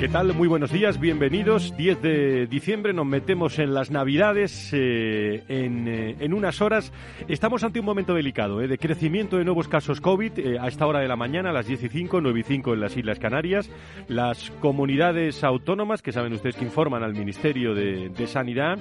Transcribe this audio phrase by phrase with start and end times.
[0.00, 0.32] ¿Qué tal?
[0.32, 1.76] Muy buenos días, bienvenidos.
[1.76, 6.92] 10 de diciembre nos metemos en las Navidades eh, eh, en, unas horas.
[7.26, 11.00] Estamos ante un momento delicado eh, de crecimiento de nuevos casos COVID a esta hora
[11.00, 13.70] de la mañana, a las 10 y 5, 9 y 5 en las Islas Canarias.
[14.06, 18.78] Las comunidades autónomas, que saben ustedes que informan al Ministerio de, de Sanidad,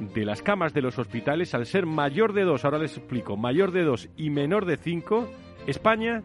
[0.00, 3.72] de las camas de los hospitales, al ser mayor de dos, ahora les explico, mayor
[3.72, 5.30] de dos y menor de cinco,
[5.66, 6.22] España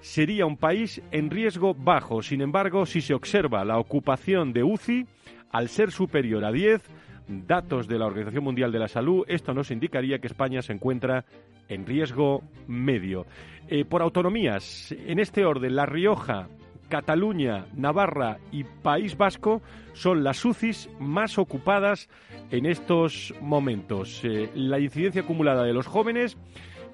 [0.00, 2.22] sería un país en riesgo bajo.
[2.22, 5.06] Sin embargo, si se observa la ocupación de UCI,
[5.50, 6.82] al ser superior a 10,
[7.28, 11.24] datos de la Organización Mundial de la Salud, esto nos indicaría que España se encuentra
[11.68, 13.26] en riesgo medio.
[13.68, 16.48] Eh, por autonomías, en este orden, La Rioja,
[16.92, 19.62] Cataluña, Navarra y País Vasco
[19.94, 22.10] son las UCIs más ocupadas
[22.50, 24.20] en estos momentos.
[24.24, 26.36] Eh, la incidencia acumulada de los jóvenes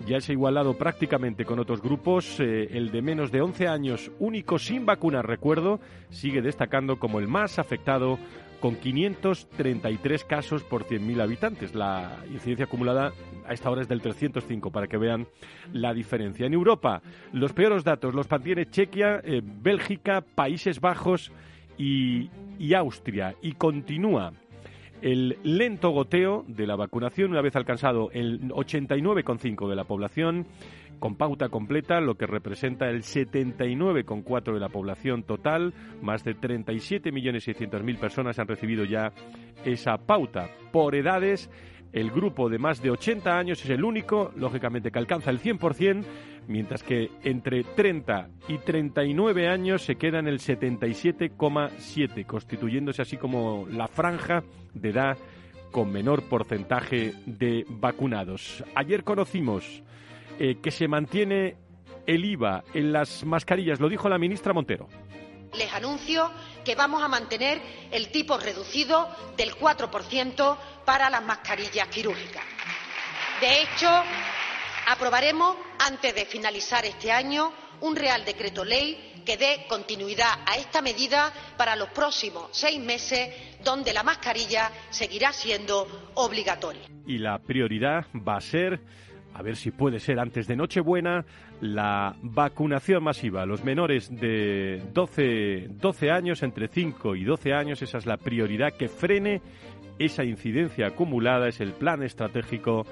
[0.07, 2.39] ya se ha igualado prácticamente con otros grupos.
[2.39, 7.27] Eh, el de menos de 11 años, único sin vacunar, recuerdo, sigue destacando como el
[7.27, 8.21] más afectado
[8.61, 11.75] con 533 casos por 100.000 habitantes.
[11.75, 13.13] La incidencia acumulada
[13.47, 15.27] a esta hora es del 305, para que vean
[15.73, 16.47] la diferencia.
[16.47, 17.03] En Europa,
[17.33, 21.33] los peores datos los mantiene Chequia, eh, Bélgica, Países Bajos
[21.77, 23.35] y, y Austria.
[23.43, 24.33] Y continúa
[25.03, 30.47] el lento goteo de la vacunación una vez alcanzado el 89,5 de la población
[30.99, 35.75] con pauta completa, lo que representa el 79,4 de la población total.
[36.03, 39.13] Más de 37.600.000 personas han recibido ya
[39.65, 40.49] esa pauta.
[40.73, 41.51] Por edades,
[41.93, 46.05] el grupo de más de 80 años es el único, lógicamente, que alcanza el 100%,
[46.47, 53.67] mientras que entre 30 y 39 años se queda en el 77,7, constituyéndose así como
[53.71, 54.43] la franja
[54.75, 55.17] de edad
[55.71, 58.65] con menor porcentaje de vacunados.
[58.75, 59.83] Ayer conocimos
[60.39, 61.57] eh, que se mantiene
[62.07, 64.89] el IVA en las mascarillas, lo dijo la ministra Montero.
[65.55, 66.31] Les anuncio
[66.65, 67.61] que vamos a mantener
[67.91, 72.45] el tipo reducido del 4% para las mascarillas quirúrgicas.
[73.41, 73.89] De hecho,
[74.87, 80.81] aprobaremos antes de finalizar este año un Real Decreto Ley que dé continuidad a esta
[80.81, 83.29] medida para los próximos seis meses,
[83.63, 86.83] donde la mascarilla seguirá siendo obligatoria.
[87.07, 88.81] Y la prioridad va a ser
[89.35, 91.25] a ver si puede ser antes de Nochebuena,
[91.61, 93.47] la vacunación masiva.
[93.47, 98.73] Los menores de 12, 12 años, entre 5 y 12 años, esa es la prioridad
[98.73, 99.41] que frene
[99.99, 102.87] esa incidencia acumulada, es el plan estratégico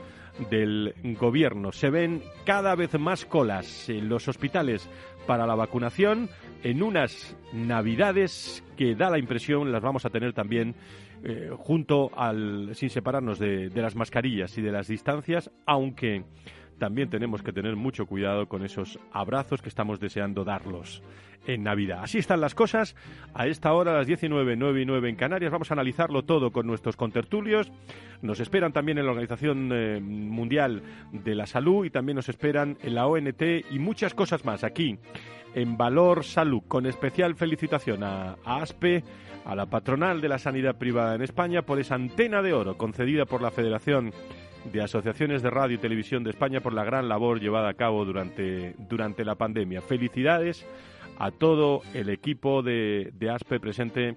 [0.50, 1.72] del gobierno.
[1.72, 4.88] Se ven cada vez más colas en los hospitales
[5.26, 6.28] para la vacunación
[6.62, 10.74] en unas navidades que da la impresión las vamos a tener también
[11.24, 16.24] eh, junto al sin separarnos de, de las mascarillas y de las distancias, aunque
[16.78, 21.02] también tenemos que tener mucho cuidado con esos abrazos que estamos deseando darlos
[21.46, 22.00] en Navidad.
[22.02, 22.96] Así están las cosas.
[23.34, 26.66] A esta hora, las 19, 9 y 9 en Canarias, vamos a analizarlo todo con
[26.66, 27.70] nuestros contertulios.
[28.22, 30.82] Nos esperan también en la Organización eh, Mundial
[31.12, 34.98] de la Salud y también nos esperan en la ONT y muchas cosas más aquí
[35.54, 36.62] en Valor Salud.
[36.66, 39.04] Con especial felicitación a, a ASPE,
[39.44, 43.24] a la patronal de la sanidad privada en España, por esa antena de oro concedida
[43.24, 44.12] por la Federación
[44.72, 48.04] de asociaciones de radio y televisión de España por la gran labor llevada a cabo
[48.04, 49.82] durante, durante la pandemia.
[49.82, 50.66] Felicidades
[51.18, 54.16] a todo el equipo de, de ASPE presente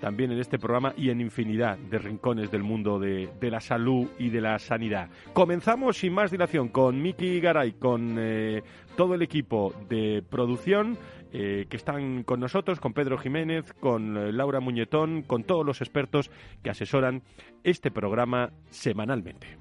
[0.00, 4.30] también en este programa y en infinidad de rincones del mundo de, la salud y
[4.30, 5.08] de la sanidad.
[5.32, 8.62] Comenzamos sin más dilación con Miki Garay, con eh,
[8.96, 10.98] todo el equipo de producción
[11.32, 15.80] eh, que están con nosotros, con Pedro Jiménez, con eh, Laura Muñetón, con todos los
[15.80, 16.30] expertos
[16.62, 17.22] que asesoran
[17.64, 19.58] este programa semanalmente.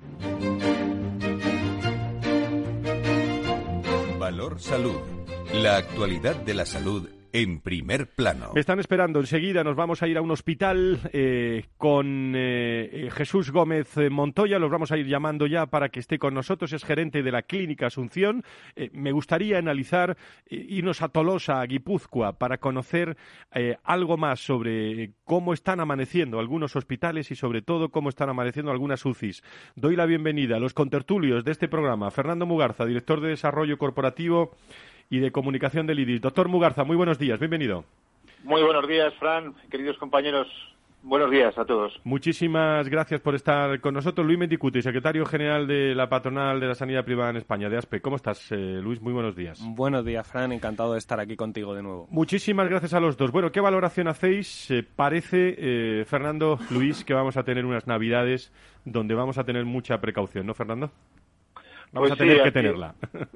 [4.19, 4.97] Valor Salud.
[5.53, 8.51] La actualidad de la salud en primer plano.
[8.53, 9.19] Me están esperando.
[9.19, 14.59] Enseguida nos vamos a ir a un hospital eh, con eh, eh, Jesús Gómez Montoya.
[14.59, 16.73] Los vamos a ir llamando ya para que esté con nosotros.
[16.73, 18.43] Es gerente de la Clínica Asunción.
[18.93, 20.17] me gustaría analizar,
[20.49, 23.17] irnos a Tolosa, a Guipúzcoa, para conocer
[23.83, 29.05] algo más sobre cómo están amaneciendo algunos hospitales y sobre todo cómo están amaneciendo algunas
[29.05, 29.43] UCIs.
[29.75, 32.11] Doy la bienvenida a los contertulios de este programa.
[32.11, 34.55] Fernando Mugarza, director de Desarrollo Corporativo
[35.09, 36.21] y de Comunicación del IDIS.
[36.21, 37.85] Doctor Mugarza, muy buenos días, bienvenido.
[38.43, 40.47] Muy buenos días, Fran, queridos compañeros.
[41.03, 42.01] Buenos días a todos.
[42.03, 44.25] Muchísimas gracias por estar con nosotros.
[44.25, 48.01] Luis Mendicuti, secretario general de la patronal de la sanidad privada en España, de ASPE.
[48.01, 49.01] ¿Cómo estás, eh, Luis?
[49.01, 49.61] Muy buenos días.
[49.63, 50.51] Buenos días, Fran.
[50.51, 52.07] Encantado de estar aquí contigo de nuevo.
[52.09, 53.31] Muchísimas gracias a los dos.
[53.31, 54.73] Bueno, ¿qué valoración hacéis?
[54.95, 58.51] parece, eh, Fernando, Luis, que vamos a tener unas navidades
[58.83, 60.91] donde vamos a tener mucha precaución, ¿no, Fernando?
[61.91, 62.95] Vamos pues a tener que tenerla.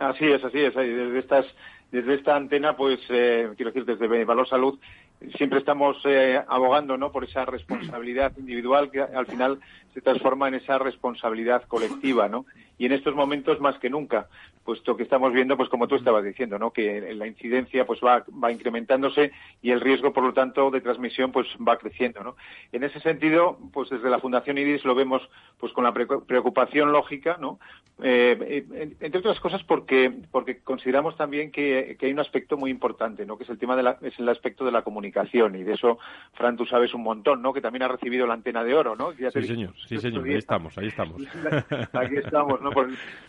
[0.00, 0.74] Así es, así es.
[0.74, 1.46] Desde estas,
[1.92, 4.76] desde esta antena, pues eh, quiero decir, desde Valor Salud,
[5.36, 7.12] siempre estamos eh, abogando, ¿no?
[7.12, 9.60] Por esa responsabilidad individual que al final
[9.94, 12.44] se transforma en esa responsabilidad colectiva, ¿no?
[12.76, 14.28] Y en estos momentos más que nunca,
[14.68, 16.72] puesto que estamos viendo, pues como tú estabas diciendo, ¿no?
[16.74, 19.32] Que la incidencia pues va, va incrementándose
[19.62, 22.36] y el riesgo, por lo tanto, de transmisión pues va creciendo, ¿no?
[22.70, 25.22] En ese sentido, pues desde la Fundación IRIS lo vemos
[25.58, 27.58] pues con la preocupación lógica, ¿no?
[28.00, 33.36] Eh, entre otras cosas porque porque consideramos también que, hay un aspecto muy importante, ¿no?
[33.36, 35.98] Que es el tema de la, es el aspecto de la comunicación y de eso,
[36.34, 37.52] Fran, tú sabes un montón, ¿no?
[37.52, 39.12] Que también ha recibido la antena de oro, ¿no?
[39.12, 41.22] sí, señor, sí, señor, ahí estamos, ahí estamos.
[41.92, 42.70] Aquí estamos, ¿no?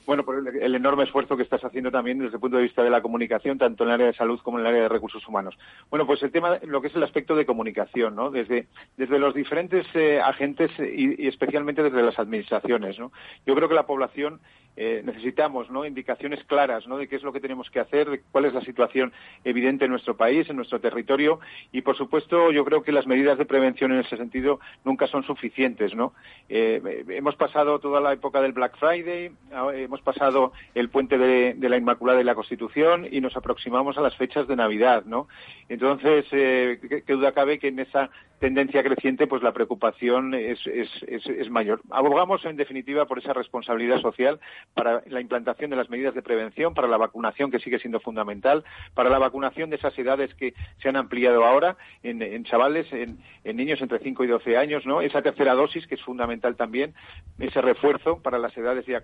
[0.06, 2.90] bueno, por el, enorme esfuerzo que estás haciendo también desde el punto de vista de
[2.90, 5.58] la comunicación, tanto en el área de salud como en el área de recursos humanos.
[5.90, 8.32] Bueno, pues el tema, lo que es el aspecto de comunicación, ¿no?
[8.32, 8.68] Desde,
[8.98, 12.98] desde los diferentes eh, agentes y, especialmente desde las administraciones.
[12.98, 14.40] Yo creo que la población
[14.82, 15.86] eh, necesitamos ¿no?
[15.86, 16.98] indicaciones claras ¿no?
[16.98, 19.12] de qué es lo que tenemos que hacer, de cuál es la situación
[19.44, 21.42] evidente en nuestro país, en nuestro territorio
[21.74, 25.24] y, por supuesto, yo creo que las medidas de prevención en ese sentido nunca son
[25.24, 25.94] suficientes.
[25.94, 26.14] ¿no?
[26.48, 29.32] Eh, hemos pasado toda la época del Black Friday,
[29.74, 34.16] hemos pasado el puente de, la Inmaculada y la Constitución y nos aproximamos a las
[34.16, 35.04] fechas de Navidad.
[35.06, 35.28] ¿no?
[35.68, 41.50] Entonces, eh, qué duda cabe que en esa tendencia creciente, pues la preocupación es, es,
[41.50, 41.82] mayor.
[41.90, 44.40] Abogamos, en definitiva, por esa responsabilidad social
[44.74, 48.64] para la implantación de las medidas de prevención, para la vacunación, que sigue siendo fundamental,
[48.94, 53.82] para la vacunación de esas edades que se han ampliado ahora en, chavales, en, niños
[53.82, 55.02] entre 5 y 12 años, ¿no?
[55.02, 56.94] Esa tercera dosis, que es fundamental también,
[57.40, 59.02] ese refuerzo para las edades ya,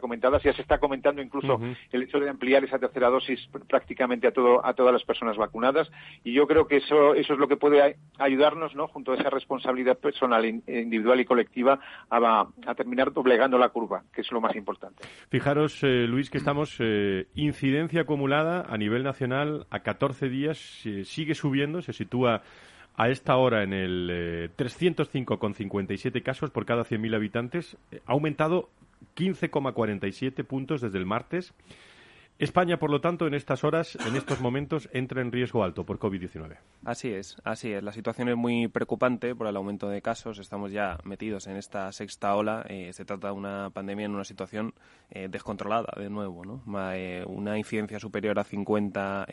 [0.00, 0.42] comentadas.
[0.42, 1.35] Ya se está comentando incluso
[1.92, 5.90] el hecho de ampliar esa tercera dosis prácticamente a, todo, a todas las personas vacunadas.
[6.24, 9.98] Y yo creo que eso, eso es lo que puede ayudarnos junto a esa responsabilidad
[9.98, 11.80] personal, individual y colectiva,
[12.10, 12.46] a,
[12.76, 15.02] terminar doblegando la curva, que es lo más importante.
[15.30, 20.58] Fijaros, eh, Luis, que estamos, eh, incidencia acumulada a nivel nacional a 14 días,
[21.04, 22.42] sigue subiendo, se sitúa
[22.96, 28.70] a esta hora en el 305,57 eh, casos por cada 100.000 habitantes, ha aumentado
[29.16, 31.54] 15,47 puntos desde el martes.
[32.38, 35.98] España, por lo tanto, en estas horas, en estos momentos, entra en riesgo alto por
[35.98, 36.58] COVID-19.
[36.84, 37.82] Así es, así es.
[37.82, 40.38] La situación es muy preocupante por el aumento de casos.
[40.38, 42.66] Estamos ya metidos en esta sexta ola.
[42.68, 44.74] Eh, se trata de una pandemia en una situación
[45.10, 46.62] eh, descontrolada, de nuevo, ¿no?
[46.92, 49.26] Eh, una incidencia superior a 50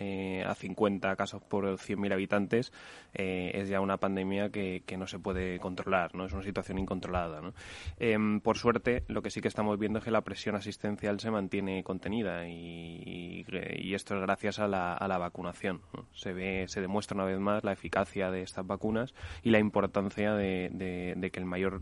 [0.45, 2.71] a 50 casos por 100.000 habitantes
[3.13, 6.25] es ya una pandemia que, no se puede controlar, ¿no?
[6.25, 7.53] Es una situación incontrolada, ¿no?
[7.97, 11.31] Em, por suerte, lo que sí que estamos viendo es que la presión asistencial se
[11.31, 15.81] mantiene contenida y y, esto es gracias a la, a la vacunación.
[16.13, 20.33] Se ve, se demuestra una vez más la eficacia de estas vacunas y la importancia
[20.33, 20.69] de,
[21.15, 21.81] de, que el mayor,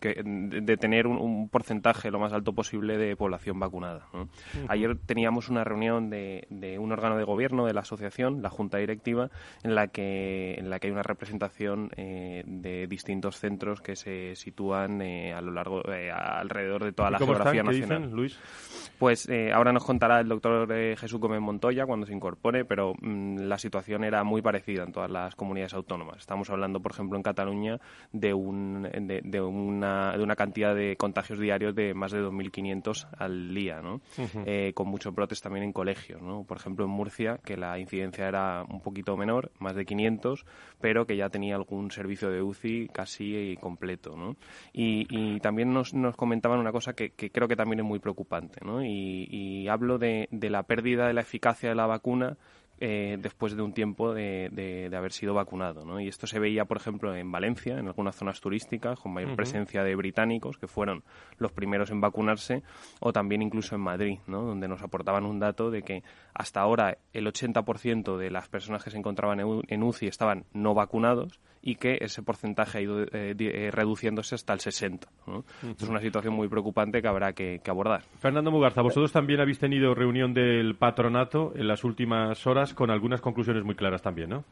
[0.00, 4.06] que, de tener un, porcentaje lo más alto posible de población vacunada.
[4.68, 8.78] Ayer teníamos una reunión de, de, un órgano de gobierno de la asociación, la junta
[8.78, 9.30] directiva,
[9.62, 14.36] en la que en la que hay una representación eh, de distintos centros que se
[14.36, 18.10] sitúan eh, a lo largo, eh, alrededor de toda la geografía nacional.
[18.10, 18.38] Luis?
[18.98, 22.94] Pues eh, ahora nos contará el doctor eh, Jesús Gómez Montoya cuando se incorpore, pero
[23.00, 26.18] mm, la situación era muy parecida en todas las comunidades autónomas.
[26.18, 27.80] Estamos hablando, por ejemplo, en Cataluña
[28.12, 33.54] de, un, de, una, de una cantidad de contagios diarios de más de 2.500 al
[33.54, 34.00] día, ¿no?
[34.46, 36.22] Eh, con muchos brotes también en colegios.
[36.22, 36.44] ¿no?
[36.44, 40.44] Por ejemplo, en Murcia, que la incidencia era un poquito menor, más de 500,
[40.80, 44.16] pero que ya tenía algún servicio de UCI casi completo.
[44.16, 44.36] ¿no?
[44.72, 47.98] Y, y también nos, nos comentaban una cosa que, que, creo que también es muy
[47.98, 48.60] preocupante.
[48.64, 48.84] ¿no?
[48.84, 52.36] Y, y hablo de, de la pérdida de la eficacia de la vacuna
[52.78, 55.84] eh, después de un tiempo de, de, haber sido vacunado.
[55.84, 56.00] ¿no?
[56.00, 59.82] Y esto se veía, por ejemplo, en Valencia, en algunas zonas turísticas, con mayor presencia
[59.82, 61.02] de británicos, que fueron
[61.38, 62.62] los primeros en vacunarse,
[63.00, 64.42] o también incluso en Madrid, ¿no?
[64.42, 66.02] donde nos aportaban un dato de que
[66.34, 71.40] hasta ahora el 80% de las personas que se encontraban en UCI estaban no vacunados
[71.66, 75.08] y que ese porcentaje ha ido eh, eh, reduciéndose hasta el 60%.
[75.26, 75.44] ¿no?
[75.76, 78.02] Es una situación muy preocupante que habrá que, que abordar.
[78.20, 83.20] Fernando Mugarza, vosotros también habéis tenido reunión del patronato en las últimas horas con algunas
[83.20, 84.44] conclusiones muy claras también, ¿no?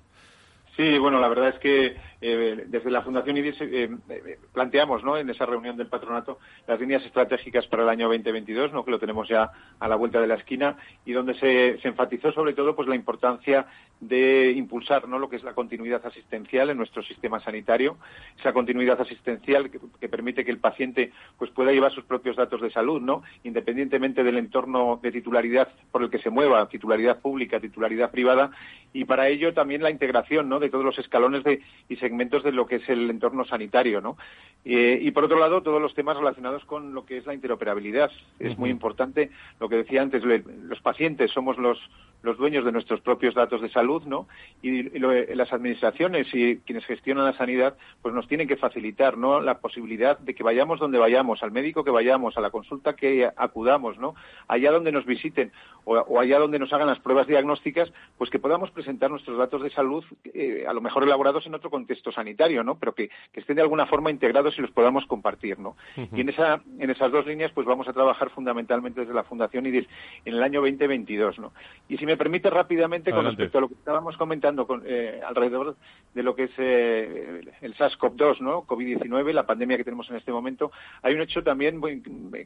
[0.77, 5.17] Sí, bueno, la verdad es que eh, desde la Fundación IDIS eh, eh, planteamos ¿no?
[5.17, 8.85] en esa reunión del patronato las líneas estratégicas para el año 2022, ¿no?
[8.85, 12.55] que lo tenemos ya a la vuelta de la esquina, y donde se, enfatizó sobre
[12.55, 13.67] todo pues, la importancia
[14.01, 15.21] de impulsar ¿no?
[15.21, 17.97] lo que es la continuidad asistencial en nuestro sistema sanitario,
[18.41, 22.71] esa continuidad asistencial que, permite que el paciente pues, pueda llevar sus propios datos de
[22.73, 23.23] salud, ¿no?
[23.45, 28.51] independientemente del entorno de titularidad por el que se mueva, titularidad pública, titularidad privada,
[28.93, 30.64] y para ello también la integración ¿no?
[30.65, 34.01] De todos los escalones de, y segmentos de lo que es el entorno sanitario.
[34.01, 34.17] ¿no?
[34.65, 38.11] Eh, y por otro lado, todos los temas relacionados con lo que es la interoperabilidad.
[38.39, 39.31] Es muy importante
[39.61, 41.79] lo que decía antes, los pacientes somos los,
[42.25, 44.27] los dueños de nuestros propios datos de salud, ¿no?
[44.63, 49.41] Y, las administraciones y quienes gestionan la sanidad, pues nos tienen que facilitar, ¿no?
[49.41, 53.29] La posibilidad de que vayamos donde vayamos, al médico que vayamos, a la consulta que
[53.37, 54.15] acudamos, ¿no?
[54.49, 55.53] Allá donde nos visiten
[55.85, 59.71] o, allá donde nos hagan las pruebas diagnósticas, pues que podamos presentar nuestros datos de
[59.71, 62.77] salud, eh, a lo mejor elaborados en otro contexto sanitario, ¿no?
[62.79, 65.77] Pero que, estén de alguna forma integrados y los podamos compartir, ¿no?
[65.97, 69.67] Y en esa, en esas dos líneas, pues vamos a trabajar fundamentalmente desde la Fundación
[69.67, 69.87] IDIS
[70.25, 71.53] en el año 2022, ¿no?
[71.89, 75.77] Y si me permite rápidamente, con respecto a lo que estábamos comentando con, eh, alrededor
[76.15, 78.63] de lo que es eh, el SARS-CoV-2, ¿no?
[78.63, 80.71] COVID-19, la pandemia que tenemos en este momento,
[81.03, 81.81] hay un hecho también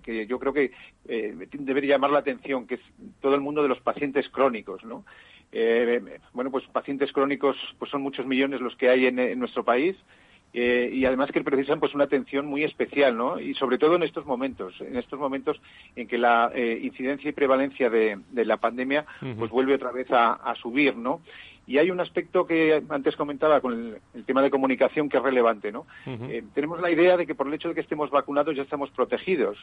[0.02, 0.72] que yo creo que
[1.06, 2.80] eh, debería llamar la atención, que es
[3.20, 5.04] todo el mundo de los pacientes crónicos, ¿no?
[6.32, 9.96] Bueno, pues pacientes crónicos, pues son muchos millones los que hay en nuestro país.
[10.54, 13.38] Eh, y además que precisan pues una atención muy especial, ¿no?
[13.38, 15.60] Y sobre todo en estos momentos, en estos momentos
[15.94, 19.04] en que la eh, incidencia y prevalencia de, la pandemia
[19.38, 21.20] pues vuelve otra vez a, a subir, ¿no?
[21.68, 25.70] Y hay un aspecto que antes comentaba con el, tema de comunicación que es relevante,
[25.70, 25.86] ¿no?
[26.06, 28.90] Eh, tenemos la idea de que por el hecho de que estemos vacunados ya estamos
[28.90, 29.58] protegidos.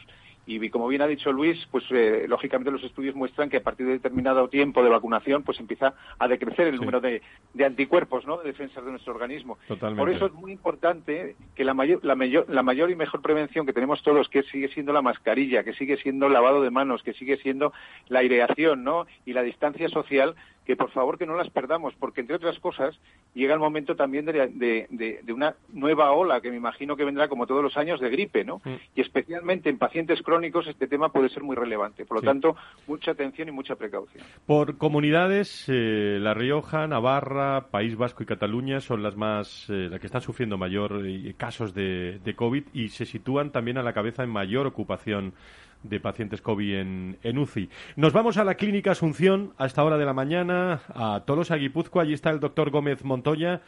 [0.46, 3.86] Y, como bien ha dicho Luis, pues eh, lógicamente los estudios muestran que a partir
[3.86, 7.22] de determinado tiempo de vacunación, pues empieza a decrecer el número de,
[7.64, 8.38] anticuerpos, ¿no?
[8.38, 9.58] De defensas de nuestro organismo.
[9.96, 13.66] Por eso es muy importante que la mayor, la, mayor, la mayor y mejor prevención
[13.66, 17.02] que tenemos todos, que sigue siendo la mascarilla, que sigue siendo el lavado de manos,
[17.02, 17.72] que sigue siendo
[18.06, 19.08] la aireación, ¿no?
[19.24, 20.36] Y la distancia social,
[20.66, 22.98] que por favor que no las perdamos, porque entre otras cosas
[23.34, 27.62] llega el momento también de, una nueva ola que me imagino que vendrá como todos
[27.62, 28.60] los años de gripe, ¿no?
[28.64, 28.74] Mm.
[28.96, 32.04] Y especialmente en pacientes crónicos este tema puede ser muy relevante.
[32.04, 32.56] Por lo tanto,
[32.86, 34.24] mucha atención y mucha precaución.
[34.44, 40.00] Por comunidades, eh, La Rioja, Navarra, País Vasco y Cataluña son las más, eh, las
[40.00, 43.92] que están sufriendo mayor eh, casos de, de COVID y se sitúan también a la
[43.92, 45.34] cabeza en mayor ocupación
[45.82, 47.68] de pacientes COVID en, UCI.
[47.96, 52.02] Nos vamos a la clínica Asunción a esta hora de la mañana, a Tolosa, Guipúzcoa.
[52.02, 53.60] Allí está el doctor Gómez Montoya.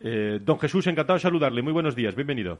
[0.00, 1.62] Eh, don Jesús, encantado de saludarle.
[1.62, 2.58] Muy buenos días, bienvenido.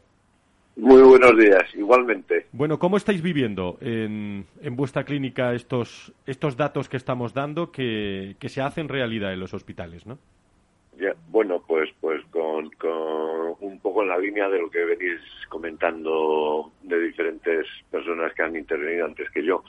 [0.76, 2.46] Muy buenos días, igualmente.
[2.52, 8.36] Bueno, ¿cómo estáis viviendo en, en vuestra clínica estos, estos datos que estamos dando que,
[8.38, 10.18] que se hacen realidad en los hospitales, no?
[11.36, 12.70] bueno, pues, pues con,
[13.76, 18.56] un poco en la línea de lo que venís comentando de diferentes personas que han
[18.56, 19.62] intervenido antes que yo,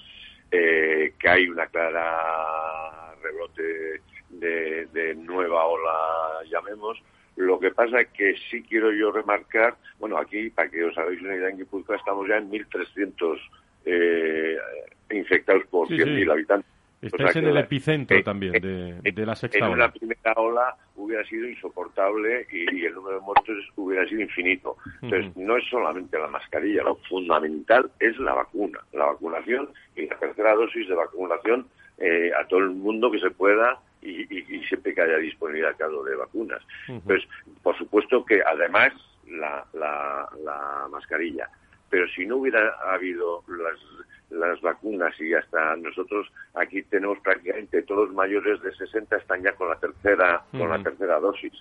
[0.49, 6.97] eh, que hay una clara rebote de, nueva ola, llamemos.
[7.35, 11.21] Lo que pasa es que sí quiero yo remarcar, bueno, aquí, para que os hagáis
[11.21, 13.37] una idea, en Guipúzcoa estamos ya en 1.300
[13.85, 14.57] eh,
[15.11, 19.73] infectados por 100.000 habitantes Estáis en el epicentro también de, la sexta en ola.
[19.73, 24.77] En una primera ola hubiera sido insoportable y, el número de muertos hubiera sido infinito.
[25.01, 30.17] Entonces, no es solamente la mascarilla, lo fundamental es la vacuna, la vacunación y la
[30.17, 31.67] tercera dosis de vacunación
[31.99, 34.25] eh, a todo el mundo que se pueda y,
[34.67, 36.61] siempre que haya disponibilidad, claro, de vacunas.
[36.87, 37.27] Entonces,
[37.61, 38.93] por supuesto que además
[39.27, 41.49] la, la mascarilla,
[41.89, 43.77] pero si no hubiera habido las
[44.29, 49.69] las vacunas y hasta nosotros aquí tenemos prácticamente todos mayores de 60 están ya con
[49.69, 51.53] la tercera con la tercera dosis.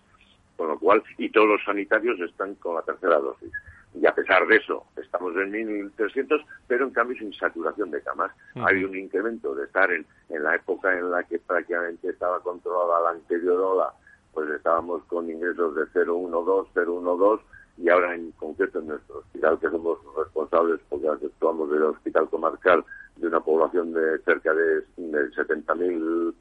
[0.56, 3.52] Con lo cual y todos los sanitarios están con la tercera dosis.
[3.94, 8.32] Y a pesar de eso estamos en 1.300 pero en cambio sin saturación de camas.
[8.56, 12.40] Ha habido un incremento de estar en, en la época en la que prácticamente estaba
[12.40, 13.92] controlada la anterior ola
[14.36, 17.42] pues estábamos con ingresos de 012 012
[17.78, 22.84] y ahora en concreto en nuestro hospital, que somos responsables porque actuamos del hospital comarcal
[23.16, 26.34] de una población de cerca de, de 70.000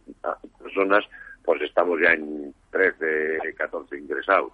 [0.61, 1.05] personas,
[1.43, 4.51] pues estamos ya en 13, 14 ingresados.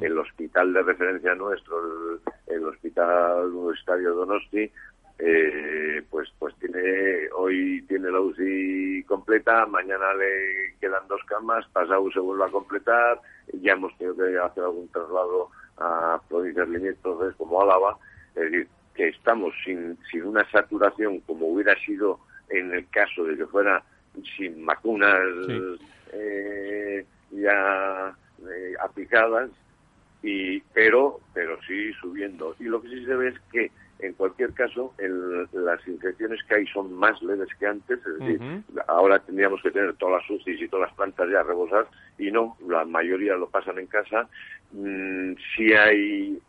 [0.00, 4.70] El hospital de referencia nuestro, el, el hospital universitario Donosti,
[5.18, 12.10] eh, pues pues tiene hoy tiene la UCI completa, mañana le quedan dos camas, pasado
[12.10, 13.20] se vuelve a completar,
[13.52, 17.96] ya hemos tenido que hacer algún traslado a provincias limítrofes como Álava,
[18.34, 23.36] es decir, que estamos sin, sin una saturación como hubiera sido en el caso de
[23.36, 23.82] que fuera
[24.36, 25.18] sin vacunas
[26.12, 28.14] eh, ya
[28.48, 29.50] eh, aplicadas,
[30.22, 32.54] y pero pero sí subiendo.
[32.58, 34.92] Y lo que sí se ve es que en cualquier caso,
[35.52, 39.94] las infecciones que hay son más leves que antes, es decir, ahora tendríamos que tener
[39.94, 41.86] todas las UCIs y todas las plantas ya rebosadas,
[42.18, 44.28] y no, la mayoría lo pasan en casa.
[44.74, 46.42] Mm, si hay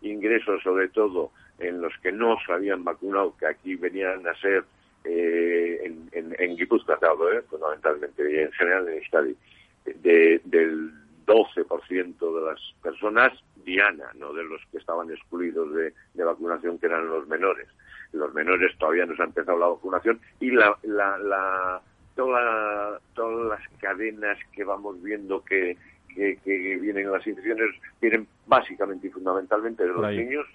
[0.00, 4.64] ingresos, sobre todo en los que no se habían vacunado, que aquí venían a ser
[5.04, 9.36] eh, en, en, en Guipúzcoa, eh, fundamentalmente, y en general en Euskadi,
[9.84, 10.90] de, del
[11.26, 15.92] 12% de las personas diana, no de los que estaban excluidos de,
[16.24, 17.68] vacunación, que eran los menores.
[18.12, 21.82] Los menores todavía no se ha empezado la vacunación y la, la, la
[22.16, 25.76] toda, todas las cadenas que vamos viendo que,
[26.14, 30.46] que, que vienen en las infecciones vienen básicamente y fundamentalmente de los niños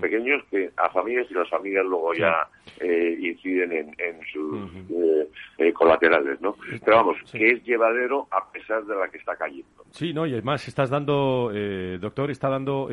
[0.00, 2.48] pequeños que a familias y las familias luego ya
[2.80, 5.28] eh, inciden en, en sus eh,
[5.58, 6.56] eh, colaterales, ¿no?
[6.84, 9.84] Pero vamos, que es llevadero a pesar de la que está cayendo.
[9.90, 11.50] Sí, no, y además estás dando,
[12.00, 12.88] doctor, está dando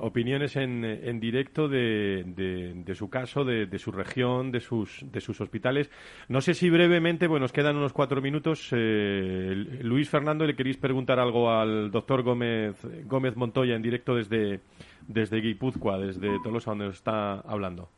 [0.00, 5.20] opiniones en, en directo de, de, su caso, de, de, su región, de sus, de
[5.20, 5.90] sus hospitales.
[6.28, 8.70] No sé si brevemente, bueno, nos quedan unos cuatro minutos.
[8.72, 12.76] Luis Fernando, ¿le queréis preguntar algo al doctor Gómez,
[13.06, 14.60] Gómez Montoya en directo desde
[15.06, 17.88] desde Guipúzcoa, desde Tolosa, donde nos está hablando.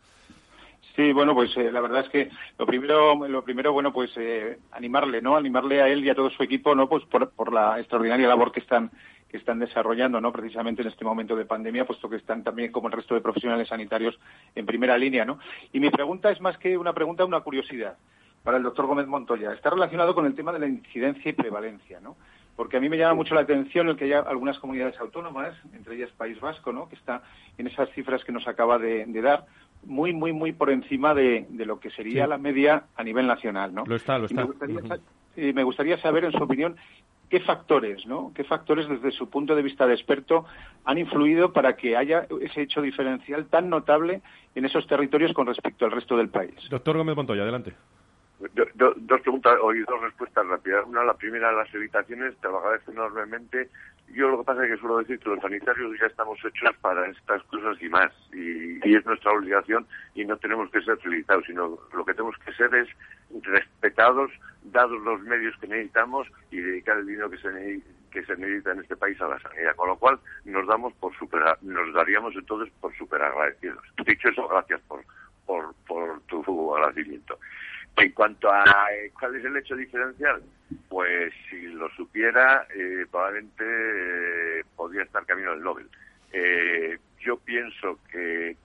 [0.95, 4.59] Sí, bueno, pues eh, la verdad es que lo primero, lo primero, bueno, pues eh,
[4.73, 5.37] animarle, ¿no?
[5.37, 6.89] Animarle a él y a todo su equipo, ¿no?
[6.89, 8.91] Pues por, por la extraordinaria labor que están
[9.29, 10.33] que están desarrollando, ¿no?
[10.33, 13.69] Precisamente en este momento de pandemia, puesto que están también, como el resto de profesionales
[13.69, 14.19] sanitarios,
[14.55, 15.39] en primera línea, ¿no?
[15.73, 17.99] Y mi pregunta es más que una pregunta, una curiosidad
[18.45, 19.53] para el doctor Gómez Montoya.
[19.53, 22.17] Está relacionado con el tema de la incidencia y prevalencia, ¿no?
[22.57, 25.97] Porque a mí me llama mucho la atención el que haya algunas comunidades autónomas, entre
[25.97, 26.89] ellas País Vasco, ¿no?
[26.89, 27.23] que está
[27.59, 29.45] en esas cifras que nos acaba de, dar,
[29.85, 33.75] muy, muy, muy por encima de, lo que sería la media a nivel nacional.
[33.75, 33.85] ¿no?
[33.87, 34.49] Lo está, lo está.
[35.37, 36.77] Y me, gustaría, saber, en su opinión,
[37.29, 38.33] qué factores, ¿no?
[38.35, 40.47] qué factores desde su punto de vista de experto
[40.87, 44.23] han influido para que haya ese hecho diferencial tan notable
[44.55, 46.55] en esos territorios con respecto al resto del país.
[46.71, 47.75] Doctor Gómez Montoya, adelante
[48.39, 50.85] dos preguntas y dos respuestas rápidas.
[50.87, 53.71] Una, la primera, las evitaciones, te lo agradezco enormemente.
[54.13, 57.09] Yo lo que pasa es que suelo decir que los sanitarios ya estamos hechos para
[57.09, 58.13] estas cosas y más.
[58.33, 62.53] Y, es nuestra obligación y no tenemos que ser felicitados, sino lo que tenemos que
[62.53, 62.89] ser es
[63.43, 64.31] respetados,
[64.65, 68.81] dados los medios que necesitamos y dedicar el dinero que se, que se necesita en
[68.81, 69.75] este país a la sanidad.
[69.75, 73.83] Con lo cual nos damos por super, nos daríamos entonces por super agradecidos.
[74.07, 75.03] Dicho eso, gracias por,
[75.45, 77.39] por, por tu agradecimiento.
[77.97, 80.43] En cuanto a eh, cuál es el hecho diferencial,
[80.89, 85.89] pues si lo supiera, eh, probablemente eh, podría estar camino del Nobel.
[87.21, 88.57] yo pienso que,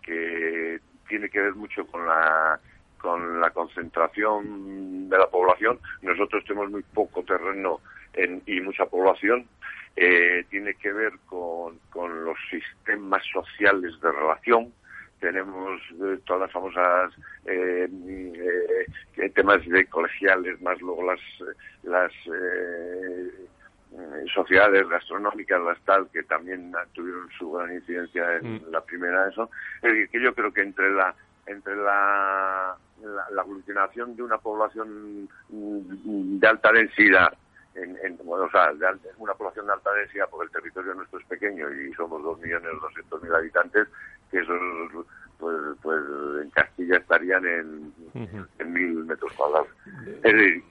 [1.08, 2.60] tiene que ver mucho con la
[2.98, 5.80] con la concentración de la población.
[6.04, 7.80] Nosotros tenemos muy poco terreno
[8.46, 9.48] y mucha población.
[9.96, 14.72] tiene que ver con, con los sistemas sociales de relación
[15.22, 17.14] tenemos eh, todas las famosas
[17.46, 17.88] eh,
[19.18, 21.20] eh, temas de colegiales, más luego las,
[21.84, 22.12] las
[24.34, 28.72] sociedades gastronómicas, las tal, que también tuvieron su gran incidencia en mm.
[28.72, 29.50] la primera eso.
[29.82, 32.76] Es decir, que yo creo que entre la entre la,
[33.32, 37.34] la, aglutinación de una población de alta densidad
[37.76, 41.26] en, en, o sea, de una población de alta densidad, porque el territorio nuestro es
[41.26, 43.88] pequeño y somos 2.200.000 habitantes,
[44.30, 44.54] que eso
[45.40, 46.02] pues, pues
[46.42, 47.94] en Castilla estarían en,
[48.72, 49.68] mil metros cuadrados.
[50.06, 50.64] Es decir,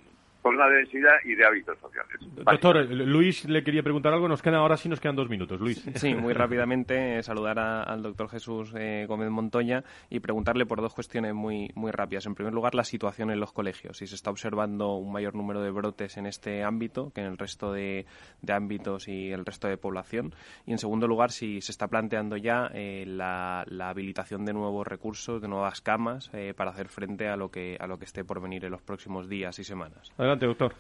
[0.43, 2.17] con la densidad y de hábitos sociales.
[2.45, 4.29] doctor, Luis le quería preguntar algo.
[4.29, 5.61] Nos quedan ahora sí, nos quedan dos minutos.
[5.61, 5.85] Luis.
[5.95, 10.95] Sí, muy rápidamente eh, saludar al doctor Jesús eh, Gómez Montoya y preguntarle por dos
[10.95, 12.27] cuestiones muy, muy rápidas.
[12.27, 13.99] En primer lugar, la situación en los colegios.
[13.99, 17.39] Si se está observando un mayor número de brotes en este ámbito que en el
[17.39, 18.07] resto de,
[18.49, 20.35] ámbitos y el resto de población.
[20.67, 25.43] Y en segundo lugar, si se está planteando ya eh, la, habilitación de nuevos recursos,
[25.43, 28.65] de nuevas camas para hacer frente a lo que a lo que esté por venir
[28.65, 30.13] en los próximos días y semanas.
[30.17, 30.75] Adelante, doctor.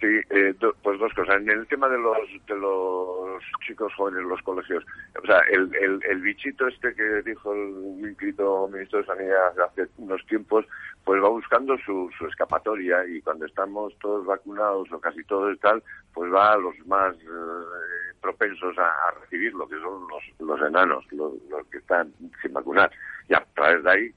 [0.00, 1.36] Sí, eh, pues dos cosas.
[1.36, 4.84] En el tema de los de los chicos jóvenes en los colegios,
[5.20, 5.70] o sea, el,
[6.08, 10.64] el, bichito este que dijo el inscrito ministro de Sanidad hace unos tiempos,
[11.04, 15.58] pues va buscando su, su escapatoria y cuando estamos todos vacunados o casi todos y
[15.58, 15.82] tal,
[16.14, 21.32] pues va a los más eh, propensos a, recibirlo, que son los, los enanos, los,
[21.72, 22.90] que están sin vacunar.
[23.28, 24.14] Y a través de ahí,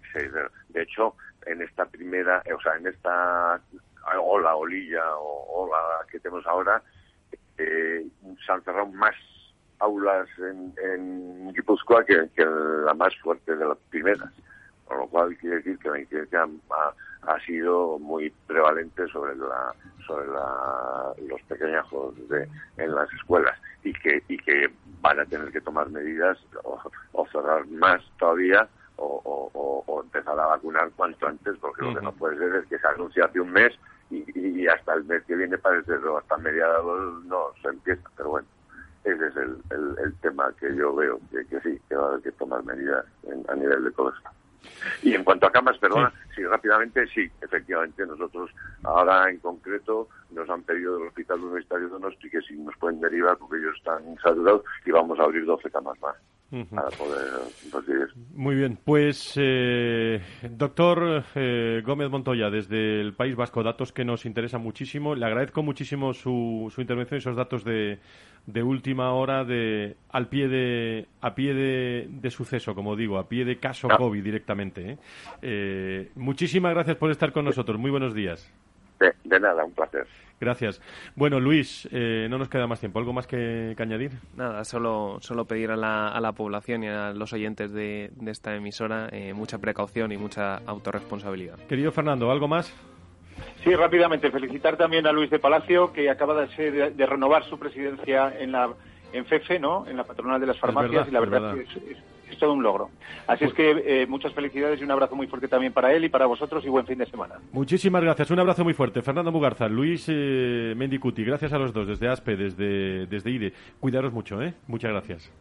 [0.69, 1.15] de hecho,
[1.47, 3.59] en esta primera, o sea, en esta
[4.19, 6.81] ola, olilla o ola que tenemos ahora,
[7.57, 8.05] eh,
[8.45, 9.15] se han cerrado más
[9.79, 14.29] aulas en, en Guipúzcoa que, la más fuerte de las primeras.
[14.85, 16.47] Con lo cual quiere decir que la incidencia
[17.23, 19.73] ha, sido muy prevalente sobre la
[20.05, 25.49] sobre la, los pequeñajos de, en las escuelas y que y que van a tener
[25.51, 28.67] que tomar medidas o cerrar más todavía
[29.01, 32.87] o, empezar a vacunar cuanto antes, porque lo que no puede ser es que se
[32.87, 33.73] anuncie hace un mes
[34.09, 38.47] y, hasta el mes que viene parece que hasta mediados no se empieza, pero bueno,
[39.03, 39.57] ese es el,
[40.03, 43.05] el, tema que yo veo, que, que, sí, que va a haber que tomar medidas
[43.47, 44.29] a nivel de colegio.
[45.01, 46.43] Y en cuanto a camas, perdona, sí.
[46.43, 48.51] rápidamente, sí, efectivamente, nosotros
[48.83, 52.99] ahora en concreto nos han pedido del Hospital Universitario de Donosti que si nos pueden
[52.99, 56.15] derivar porque ellos están saturados y vamos a abrir 12 camas más
[56.69, 57.31] para poder
[57.73, 58.07] recibir.
[58.33, 64.25] Muy bien, pues eh, doctor eh, Gómez Montoya, desde el País Vasco, datos que nos
[64.25, 65.15] interesan muchísimo.
[65.15, 67.99] Le agradezco muchísimo su, su intervención y esos datos de,
[68.45, 73.27] de última hora de al pie de a pie de, de suceso como digo a
[73.27, 73.97] pie de caso ah.
[73.97, 74.97] covid directamente ¿eh?
[75.41, 78.51] Eh, muchísimas gracias por estar con nosotros muy buenos días
[78.99, 80.07] de, nada un placer
[80.41, 80.81] gracias.
[81.15, 82.99] Bueno Luis eh, no nos queda más tiempo.
[82.99, 87.13] Algo más que, añadir nada solo solo pedir a la, a la población y a
[87.13, 91.57] los oyentes de, de esta emisora mucha precaución y mucha autorresponsabilidad.
[91.67, 92.73] Querido Fernando algo más
[93.63, 94.31] Sí, rápidamente.
[94.31, 98.69] Felicitar también a Luis de Palacio, que acaba de, de, renovar su presidencia en la
[99.13, 99.85] en FEFE, ¿no?
[99.87, 101.97] En la patronal de las farmacias, y la verdad, es que es,
[102.41, 102.89] todo un logro.
[103.27, 106.09] Así es que eh, muchas felicidades y un abrazo muy fuerte también para él y
[106.09, 107.35] para vosotros y buen fin de semana.
[107.53, 108.31] Muchísimas gracias.
[108.31, 109.01] Un abrazo muy fuerte.
[109.01, 113.53] Fernando Mugarza, Luis eh, Mendicuti, gracias a los dos, desde ASPE, desde, desde IDE.
[113.79, 114.55] Cuidaros mucho, ¿eh?
[114.67, 115.31] Muchas gracias.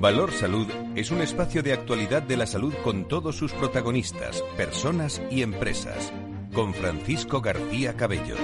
[0.00, 5.20] Valor Salud es un espacio de actualidad de la salud con todos sus protagonistas, personas
[5.28, 6.12] y empresas.
[6.54, 8.36] Con Francisco García Cabello.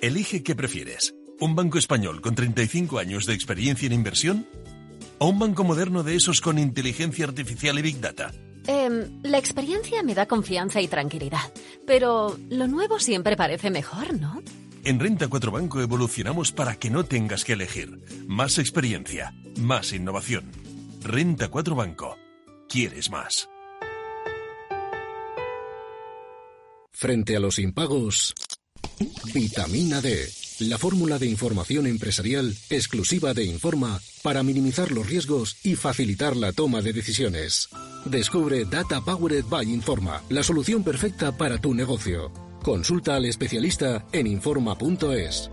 [0.00, 1.14] Elige qué prefieres.
[1.38, 4.46] ¿Un banco español con 35 años de experiencia en inversión?
[5.18, 8.32] ¿O un banco moderno de esos con inteligencia artificial y big data?
[8.92, 11.52] Em, la experiencia me da confianza y tranquilidad,
[11.86, 14.42] pero lo nuevo siempre parece mejor, ¿no?
[14.84, 18.00] En Renta 4 Banco evolucionamos para que no tengas que elegir.
[18.26, 20.50] Más experiencia, más innovación.
[21.02, 22.16] Renta 4 Banco.
[22.68, 23.48] ¿Quieres más?
[26.90, 28.34] Frente a los impagos,
[29.32, 35.76] vitamina D la fórmula de información empresarial exclusiva de Informa para minimizar los riesgos y
[35.76, 37.68] facilitar la toma de decisiones.
[38.04, 42.32] Descubre Data Powered by Informa, la solución perfecta para tu negocio.
[42.62, 45.50] Consulta al especialista en Informa.es.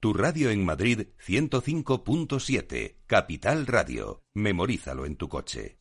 [0.00, 4.22] Tu radio en Madrid 105.7, Capital Radio.
[4.34, 5.78] Memorízalo en tu coche.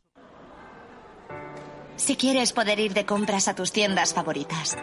[1.98, 4.78] Si quieres poder ir de compras a tus tiendas favoritas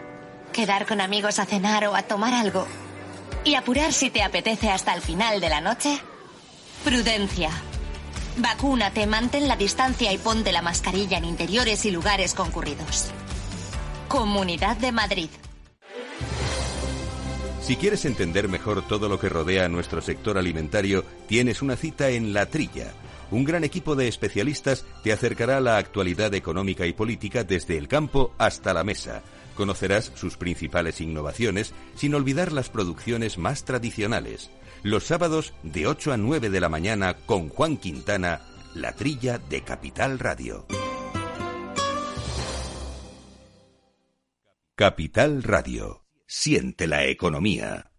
[0.55, 2.67] quedar con amigos a cenar o a tomar algo
[3.45, 5.99] y apurar si te apetece hasta el final de la noche?
[6.83, 7.51] Prudencia.
[8.39, 13.11] Vacúnate, mantén la distancia y ponte la mascarilla en interiores y lugares concurridos.
[14.09, 15.29] Comunidad de Madrid.
[17.61, 22.11] Si quieres entender mejor todo lo que rodea a nuestro sector alimentario, tienes una cita
[22.11, 22.93] en La Trilla.
[23.31, 27.89] Un gran equipo de especialistas te acercará a la actualidad económica y política desde el
[27.89, 29.23] campo hasta la mesa
[29.55, 34.51] Conocerás sus principales innovaciones sin olvidar las producciones más tradicionales.
[34.83, 38.43] Los sábados de 8 a 9 de la mañana con Juan Quintana,
[38.75, 40.67] la trilla de Capital Radio.
[44.75, 46.05] Capital Radio.
[46.27, 47.94] Siente la economía.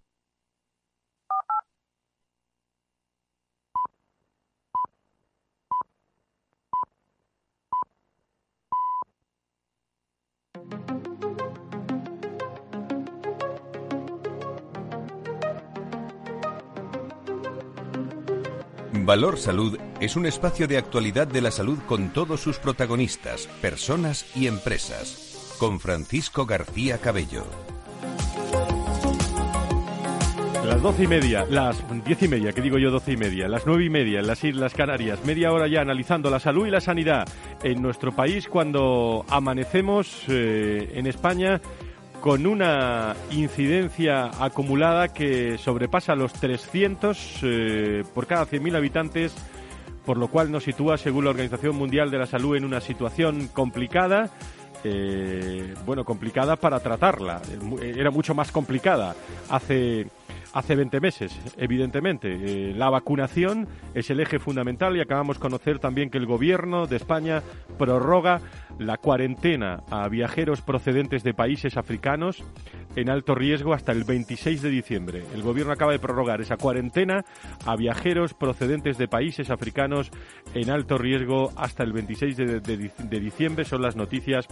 [19.06, 24.26] Valor Salud es un espacio de actualidad de la salud con todos sus protagonistas, personas
[24.36, 25.56] y empresas.
[25.60, 27.46] Con Francisco García Cabello.
[30.66, 33.68] Las doce y media, las diez y media, que digo yo doce y media, las
[33.68, 36.82] nueve y media en las Islas Canarias, media hora ya analizando la salud y la
[36.82, 37.28] sanidad
[37.62, 41.62] en nuestro país cuando amanecemos eh, en España
[42.26, 49.36] con una incidencia acumulada que sobrepasa los 300 eh, por cada 100.000 habitantes,
[50.08, 53.48] por lo cual nos sitúa, según la Organización Mundial de la Salud, en una situación
[53.54, 54.32] complicada.
[54.84, 57.44] Eh, bueno, complicada para tratarla.
[57.80, 59.16] Era mucho más complicada
[59.48, 60.08] hace
[60.56, 62.30] hace 20 meses, evidentemente.
[62.32, 66.88] Eh, la vacunación es el eje fundamental y acabamos de conocer también que el Gobierno
[66.88, 67.44] de España
[67.78, 68.40] prorroga
[68.80, 72.44] la cuarentena a viajeros procedentes de países africanos
[72.96, 75.24] en alto riesgo hasta el 26 de diciembre.
[75.34, 77.26] El Gobierno acaba de prorrogar esa cuarentena
[77.66, 80.12] a viajeros procedentes de países africanos
[80.54, 83.66] en alto riesgo hasta el 26 de, diciembre.
[83.66, 84.48] Son las noticias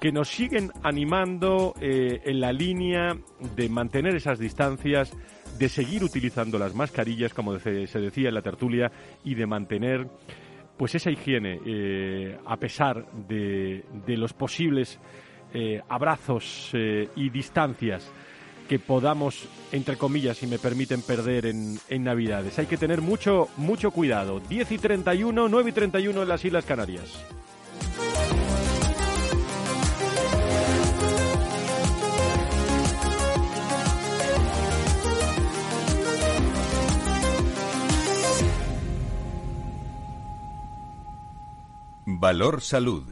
[0.00, 3.16] que nos siguen animando eh, en la línea
[3.54, 5.12] de mantener esas distancias
[5.58, 8.92] de seguir utilizando las mascarillas, como se, decía en la tertulia,
[9.24, 10.08] y de mantener
[10.76, 14.98] pues esa higiene eh, a pesar de, los posibles
[15.54, 18.10] eh, abrazos eh, y distancias
[18.68, 22.58] que podamos, entre comillas, si me permiten perder en, en, Navidades.
[22.58, 24.40] Hay que tener mucho, mucho cuidado.
[24.40, 27.24] 10 y 31, 9 y 31 en las Islas Canarias.
[42.08, 43.02] Valor Salud.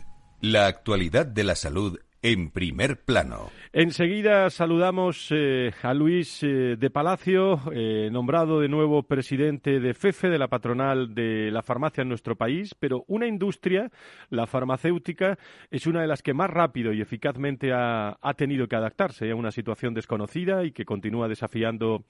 [0.40, 3.50] La actualidad de la salud en primer plano.
[3.72, 10.28] Enseguida saludamos eh, a Luis eh, de Palacio, eh, nombrado de nuevo presidente de FEFE,
[10.28, 13.90] de la patronal de la farmacia en nuestro país, pero una industria,
[14.30, 15.38] la farmacéutica,
[15.72, 19.50] es una de las que más rápido y eficazmente ha, tenido que adaptarse a una
[19.50, 22.04] situación desconocida y que continúa desafiando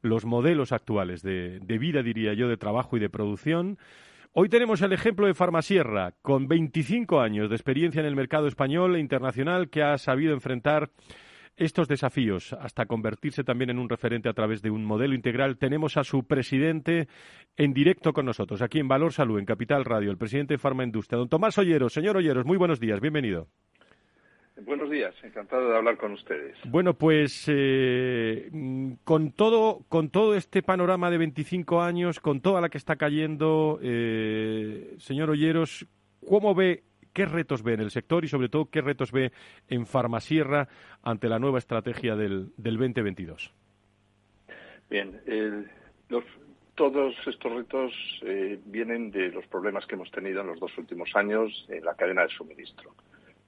[0.00, 3.78] los modelos actuales de, de vida, diría yo, de trabajo y de producción.
[4.32, 8.94] Hoy tenemos el ejemplo de Farmasierra, con 25 años de experiencia en el mercado español
[8.94, 10.90] e internacional, que ha sabido enfrentar
[11.56, 15.58] estos desafíos hasta convertirse también en un referente a través de un modelo integral.
[15.58, 17.08] Tenemos a su presidente
[17.56, 20.84] en directo con nosotros, aquí en Valor Salud, en Capital Radio, el presidente de Farma
[20.84, 21.92] Industria, don Tomás Olleros.
[21.92, 23.48] Señor Olleros, muy buenos días, bienvenido.
[24.56, 26.56] Buenos días, encantado de hablar con ustedes.
[26.64, 28.50] Bueno, pues eh,
[29.04, 33.78] con todo con todo este panorama de 25 años, con toda la que está cayendo,
[33.82, 35.86] eh, señor Olleros,
[36.28, 36.82] ¿cómo ve,
[37.12, 39.32] qué retos ve en el sector y sobre todo qué retos ve
[39.68, 40.68] en Farmasierra
[41.02, 43.54] ante la nueva estrategia del, del 2022?
[44.90, 45.20] Bien,
[46.80, 51.14] todos estos retos eh, vienen de los problemas que hemos tenido en los dos últimos
[51.14, 52.94] años en la cadena de suministro.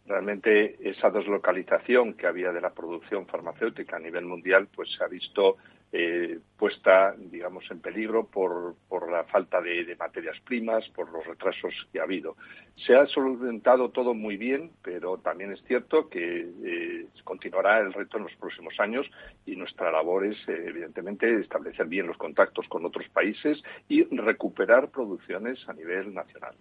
[0.06, 5.06] Realmente esa deslocalización que había de la producción farmacéutica a nivel mundial pues se ha
[5.06, 5.56] visto
[5.94, 8.76] eh, puesta, digamos, en peligro por,
[9.10, 12.34] la falta de, materias primas, por los retrasos que ha habido.
[12.86, 18.16] Se ha solventado todo muy bien, pero también es cierto que eh, continuará el reto
[18.16, 19.06] en los próximos años
[19.44, 24.88] y nuestra labor es, eh, evidentemente, establecer bien los contactos con otros países y recuperar
[24.90, 26.54] producciones a nivel nacional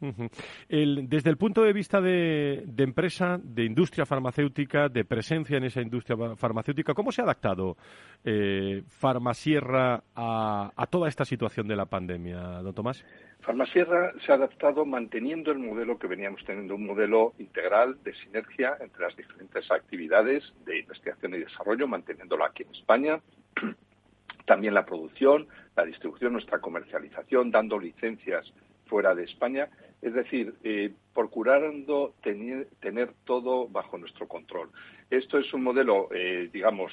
[0.00, 6.16] desde el punto de vista de, empresa, de industria farmacéutica, de presencia en esa industria
[6.36, 7.76] farmacéutica, ¿cómo se ha adaptado
[8.24, 13.04] eh, Farmasierra a, toda esta situación de la pandemia, don Tomás?
[13.40, 18.76] Farmasierra se ha adaptado manteniendo el modelo que veníamos teniendo, un modelo integral de sinergia
[18.80, 23.20] entre las diferentes actividades de investigación y desarrollo, manteniéndolo aquí en España,
[24.46, 28.52] también la producción, la distribución, nuestra comercialización, dando licencias
[28.86, 29.68] fuera de España
[30.06, 34.70] es decir, eh, procurando tener, todo bajo nuestro control.
[35.10, 36.92] Esto es un modelo, eh, digamos,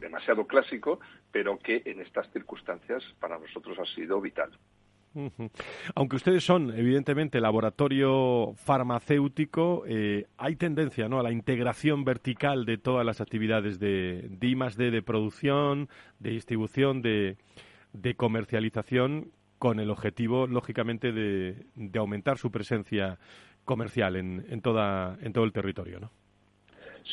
[0.00, 0.98] demasiado clásico,
[1.30, 4.50] pero que en estas circunstancias para nosotros ha sido vital.
[5.94, 11.20] Aunque ustedes son, evidentemente, laboratorio farmacéutico, eh, hay tendencia ¿no?
[11.20, 16.30] a la integración vertical de todas las actividades de, de I D, de producción, de
[16.30, 17.36] distribución, de,
[17.92, 19.30] de comercialización,
[19.64, 23.16] con el objetivo, lógicamente, de, de aumentar su presencia
[23.64, 26.10] comercial en, en, toda, en todo el territorio, ¿no?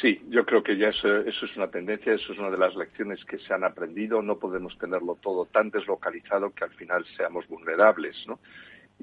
[0.01, 2.75] Sí, yo creo que ya eso, eso, es una tendencia, eso es una de las
[2.75, 4.21] lecciones que se han aprendido.
[4.21, 8.39] No podemos tenerlo todo tan deslocalizado que al final seamos vulnerables, ¿no?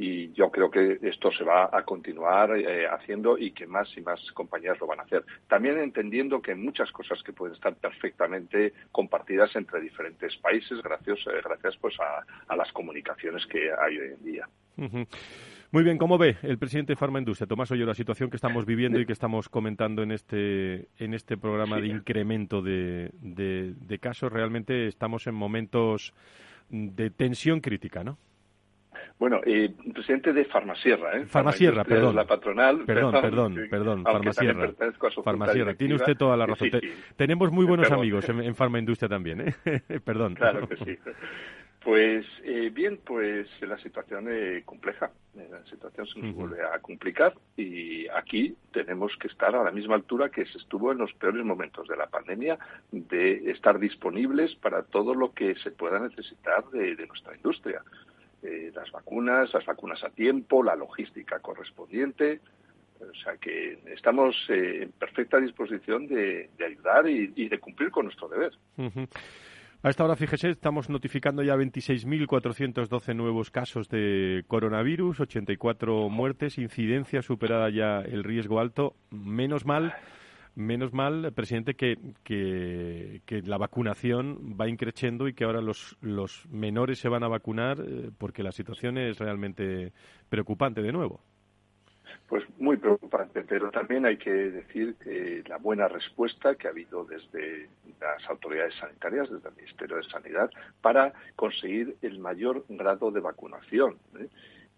[0.01, 4.01] Y yo creo que esto se va a continuar eh, haciendo y que más y
[4.01, 5.25] más compañías lo van a hacer.
[5.49, 11.19] También entendiendo que hay muchas cosas que pueden estar perfectamente compartidas entre diferentes países gracias,
[11.27, 14.49] eh, gracias pues a, a, las comunicaciones que hay hoy en día.
[14.77, 15.07] Uh -huh.
[15.73, 18.65] Muy bien, ¿cómo ve el presidente de Farma Industria, Tomás Oyo, la situación que estamos
[18.67, 21.83] viviendo y que estamos comentando en este, en este programa sí.
[21.83, 24.33] de incremento de, de, de, casos?
[24.33, 26.15] Realmente estamos en momentos
[26.71, 28.17] de tensión crítica, ¿no?
[29.19, 31.27] Bueno, eh, presidente de Farmasierra, ¿eh?
[31.27, 32.15] Farmasierra, perdón.
[32.15, 32.85] La patronal.
[32.85, 34.73] Perdón, perdón, perdón, perdón Farmasierra.
[35.25, 36.71] Farmasierra, tiene usted toda la razón.
[36.71, 36.93] Sí, sí.
[37.17, 38.01] Tenemos muy buenos perdón.
[38.01, 39.55] amigos en, en Farma Industria también, ¿eh?
[40.05, 40.35] perdón.
[40.35, 40.99] Claro que sí.
[41.83, 46.35] Pues eh, bien, pues la situación es compleja, la situación se nos uh -huh.
[46.35, 50.93] vuelve a complicar y aquí tenemos que estar a la misma altura que se estuvo
[50.93, 52.59] en los peores momentos de la pandemia,
[52.91, 57.83] de estar disponibles para todo lo que se pueda necesitar de, de nuestra industria.
[58.43, 62.41] Eh, las vacunas, las vacunas a tiempo, la logística correspondiente,
[63.01, 68.29] o sea que estamos eh, en perfecta disposición de, ayudar y, de cumplir con nuestro
[68.29, 68.53] deber.
[69.83, 77.23] A esta hora, fíjese, estamos notificando ya 26.412 nuevos casos de coronavirus, 84 muertes, incidencia
[77.23, 78.97] superada ya el riesgo alto.
[79.11, 79.95] Menos mal,
[80.59, 86.47] menos mal, presidente, que, que, que la vacunación va increciendo y que ahora los, los
[86.51, 89.93] menores se van a vacunar eh, porque la situación es realmente
[90.29, 91.21] preocupante de nuevo.
[92.27, 97.05] Pues muy preocupante, pero también hay que decir que la buena respuesta que ha habido
[97.05, 97.69] desde
[98.01, 100.51] las autoridades sanitarias, desde el Ministerio de Sanidad,
[100.83, 103.97] para conseguir el mayor grado de vacunación.
[104.19, 104.29] ¿eh?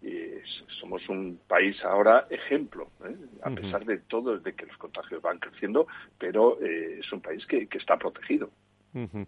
[0.01, 0.41] Y
[0.79, 3.15] somos un país ahora ejemplo, ¿eh?
[3.43, 3.61] a uh -huh.
[3.61, 5.85] pesar de todo, de que los contagios van creciendo,
[6.17, 8.49] pero eh, es un país que, que está protegido.
[8.93, 9.27] Uh -huh.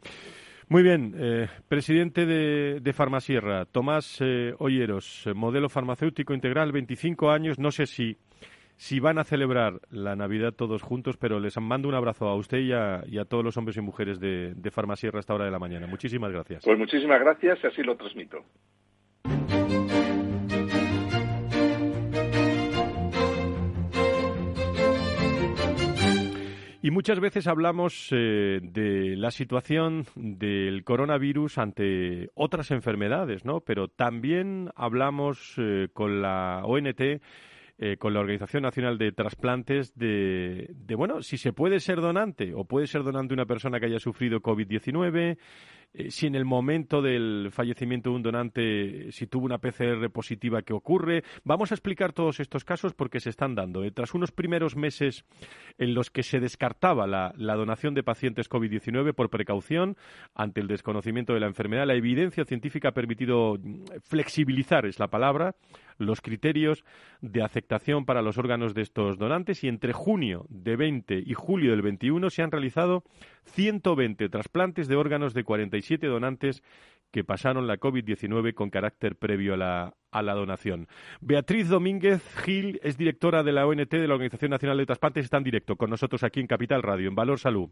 [0.69, 7.59] Muy bien, eh, presidente de, de Farmasierra, Tomás eh, Olleros, modelo farmacéutico integral, 25 años.
[7.59, 8.17] No sé si,
[8.77, 12.59] si van a celebrar la Navidad todos juntos, pero les mando un abrazo a usted
[12.59, 15.45] y a, y a todos los hombres y mujeres de, de Farmasierra a esta hora
[15.45, 15.86] de la mañana.
[15.86, 16.63] Muchísimas gracias.
[16.63, 18.43] Pues muchísimas gracias y así lo transmito.
[26.86, 33.62] Y muchas veces hablamos eh, de la situación del coronavirus ante otras enfermedades, ¿no?
[33.62, 40.72] Pero también hablamos eh, con la ONT, eh, con la Organización Nacional de Trasplantes, de,
[40.76, 44.00] de, bueno, si se puede ser donante o puede ser donante una persona que haya
[44.00, 45.38] sufrido COVID-19,
[45.93, 50.63] eh, si en el momento del fallecimiento de un donante, si tuvo una PCR positiva,
[50.63, 51.23] ¿qué ocurre?
[51.43, 53.84] Vamos a explicar todos estos casos porque se están dando.
[53.84, 55.23] Eh, tras unos primeros meses
[55.77, 59.95] en los que se descartaba la, la donación de pacientes COVID-19 por precaución
[60.34, 65.10] ante el desconocimiento de la enfermedad, la evidencia científica ha permitido mm, flexibilizar, es la
[65.10, 65.56] palabra,
[65.97, 66.84] los criterios
[67.21, 71.71] de aceptación para los órganos de estos donantes y entre junio de 20 y julio
[71.71, 73.03] del 21 se han realizado
[73.45, 75.43] 120 trasplantes de órganos de
[75.84, 76.63] 47 donantes
[77.12, 80.88] que pasaron la COVID-19 con carácter previo a la, a la donación.
[81.22, 85.38] Beatriz Domínguez Gil es directora de la ONT, de la Organización Nacional de Trasplantes, está
[85.38, 87.69] en directo con nosotros aquí en Capital Radio, en Valor Salud.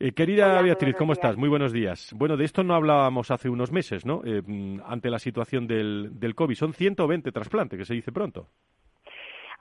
[0.00, 1.18] Eh, querida Hola, Beatriz, ¿cómo días.
[1.18, 1.36] estás?
[1.36, 2.12] Muy buenos días.
[2.16, 4.22] Bueno, de esto no hablábamos hace unos meses, ¿no?
[4.24, 4.42] Eh,
[4.86, 6.56] ante la situación del, del COVID.
[6.56, 8.48] Son 120 trasplantes, que se dice pronto.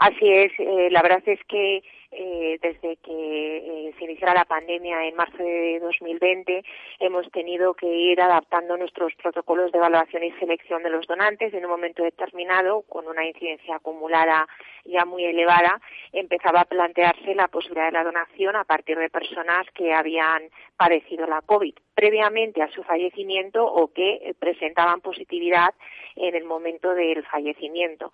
[0.01, 5.05] Así es, eh, la verdad es que eh, desde que eh, se iniciara la pandemia
[5.05, 6.63] en marzo de 2020
[6.99, 11.53] hemos tenido que ir adaptando nuestros protocolos de evaluación y selección de los donantes.
[11.53, 14.47] En un momento determinado con una incidencia acumulada
[14.85, 15.79] ya muy elevada
[16.13, 21.27] empezaba a plantearse la posibilidad de la donación a partir de personas que habían padecido
[21.27, 25.75] la COVID previamente a su fallecimiento o que presentaban positividad
[26.15, 28.11] en el momento del fallecimiento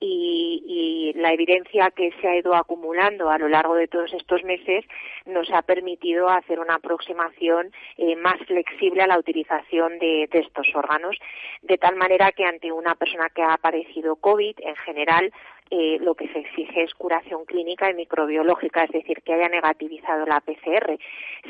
[0.00, 4.42] y, y, la evidencia que se ha ido acumulando a lo largo de todos estos
[4.44, 4.84] meses
[5.26, 10.66] nos ha permitido hacer una aproximación eh, más flexible a la utilización de, de, estos
[10.74, 11.16] órganos,
[11.62, 15.32] de tal manera que ante una persona que ha padecido COVID, en general,
[15.70, 20.26] eh, lo que se exige es curación clínica y microbiológica, es decir, que haya negativizado
[20.26, 20.98] la PCR.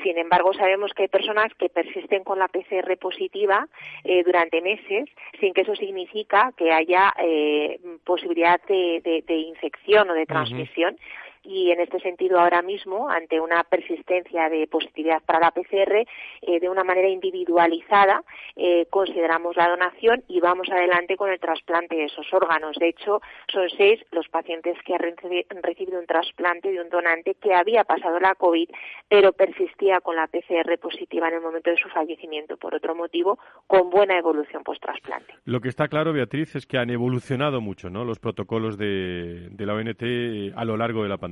[0.03, 3.67] Sin embargo, sabemos que hay personas que persisten con la PCR positiva
[4.05, 5.09] eh, durante meses
[5.41, 10.97] sin que eso significa que haya eh, posibilidad de, infección o de transmisión
[11.43, 16.07] y en este sentido ahora mismo ante una persistencia de positividad para la PCR
[16.43, 18.23] eh, de una manera individualizada
[18.57, 22.77] eh, consideramos la donación y vamos adelante con el trasplante de esos órganos.
[22.77, 23.21] De hecho
[23.51, 28.21] son seis los pacientes que han recibido un trasplante de un donante que había pasado
[28.21, 28.69] la COVID
[29.09, 32.57] pero persistía con la PCR positiva en el momento de su fallecimiento.
[32.59, 36.79] Por otro motivo con buena evolución post trasplante lo que está claro Beatriz es que
[36.79, 38.05] han evolucionado mucho ¿no?
[38.05, 41.30] los protocolos de, de la ONT eh, a lo largo de la pandemia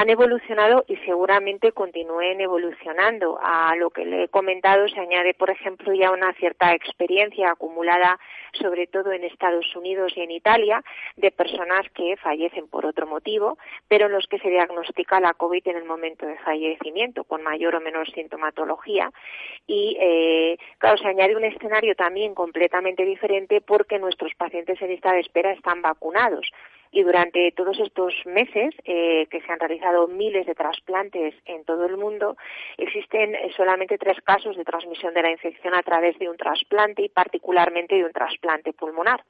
[0.00, 3.36] han evolucionado y seguramente continúen evolucionando.
[3.42, 8.16] A lo que le he comentado se añade, por ejemplo, ya una cierta experiencia acumulada,
[8.52, 10.84] sobre todo en Estados Unidos y en Italia,
[11.16, 15.66] de personas que fallecen por otro motivo, pero en los que se diagnostica la COVID
[15.66, 19.10] en el momento de fallecimiento, con mayor o menor sintomatología.
[19.66, 25.12] Y, eh, claro, se añade un escenario también completamente diferente porque nuestros pacientes en lista
[25.12, 26.48] de espera están vacunados
[26.90, 31.86] y durante todos estos meses eh, que se han realizado miles de trasplantes en todo
[31.86, 32.36] el mundo,
[32.76, 37.02] existen eh, solamente tres casos de transmisión de la infección a través de un trasplante
[37.02, 39.22] y particularmente de un trasplante pulmonar.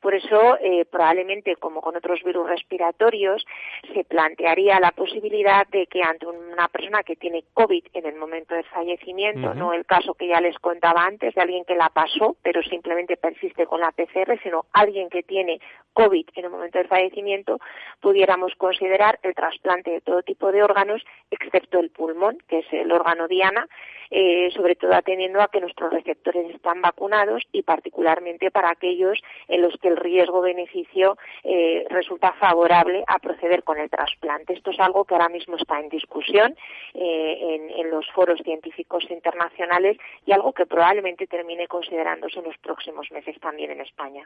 [0.00, 3.44] Por eso, eh, probablemente, como con otros virus respiratorios,
[3.92, 8.54] se plantearía la posibilidad de que ante una persona que tiene COVID en el momento
[8.54, 12.36] del fallecimiento, no el caso que ya les contaba antes de alguien que la pasó,
[12.42, 15.60] pero simplemente persiste con la PCR, sino alguien que tiene
[15.92, 17.58] COVID en el momento del fallecimiento,
[18.00, 22.90] pudiéramos considerar el trasplante de todo tipo de órganos, excepto el pulmón, que es el
[22.92, 23.66] órgano diana,
[24.10, 29.62] eh, sobre todo atendiendo a que nuestros receptores están vacunados y particularmente para aquellos en
[29.62, 34.54] los que el riesgo-beneficio eh, resulta favorable a proceder con el trasplante.
[34.54, 36.54] Esto es algo que ahora mismo está en discusión
[36.94, 43.10] eh, en, los foros científicos internacionales y algo que probablemente termine considerándose en los próximos
[43.10, 44.22] meses también en España.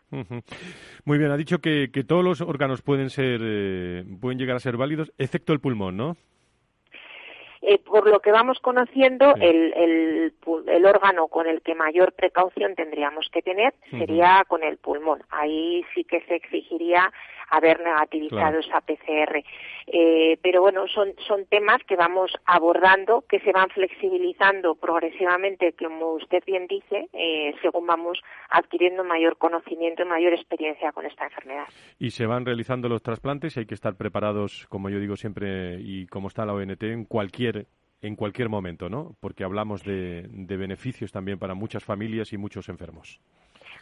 [1.04, 3.40] Muy bien, ha dicho que, que todos los órganos pueden ser
[4.20, 6.16] pueden llegar a ser válidos, excepto el pulmón, ¿no?
[7.66, 13.30] Eh, por lo que vamos conociendo, el, el, órgano con el que mayor precaución tendríamos
[13.32, 15.22] que tener sería con el pulmón.
[15.30, 17.10] Ahí sí que se exigiría
[17.50, 19.42] haber negativizado esa PCR.
[19.86, 26.12] Eh, pero bueno, son, son temas que vamos abordando, que se van flexibilizando progresivamente, como
[26.12, 28.20] usted bien dice, eh, según vamos
[28.50, 31.66] adquiriendo mayor conocimiento y mayor experiencia con esta enfermedad.
[31.98, 35.78] Y se van realizando los trasplantes y hay que estar preparados, como yo digo siempre,
[35.80, 37.66] y como está la ONT, en cualquier
[38.00, 39.16] en cualquier momento, ¿no?
[39.18, 40.28] Porque hablamos de
[40.58, 43.18] beneficios también para muchas familias y muchos enfermos.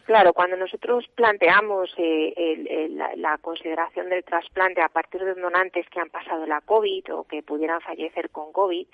[0.05, 6.11] Claro, cuando nosotros planteamos eh, la, consideración del trasplante a partir de donantes que han
[6.11, 8.87] pasado la COVID o que pudieran fallecer con COVID,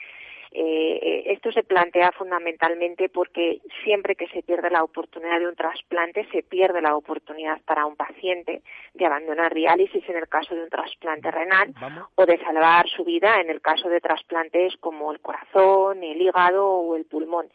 [0.50, 5.54] eh, eh, esto se plantea fundamentalmente porque siempre que se pierde la oportunidad de un
[5.54, 8.62] trasplante, se pierde la oportunidad para un paciente
[8.94, 11.74] de abandonar diálisis en el caso de un trasplante renal
[12.14, 16.66] o de salvar su vida en el caso de trasplantes como el corazón, el hígado
[16.66, 17.48] o el pulmón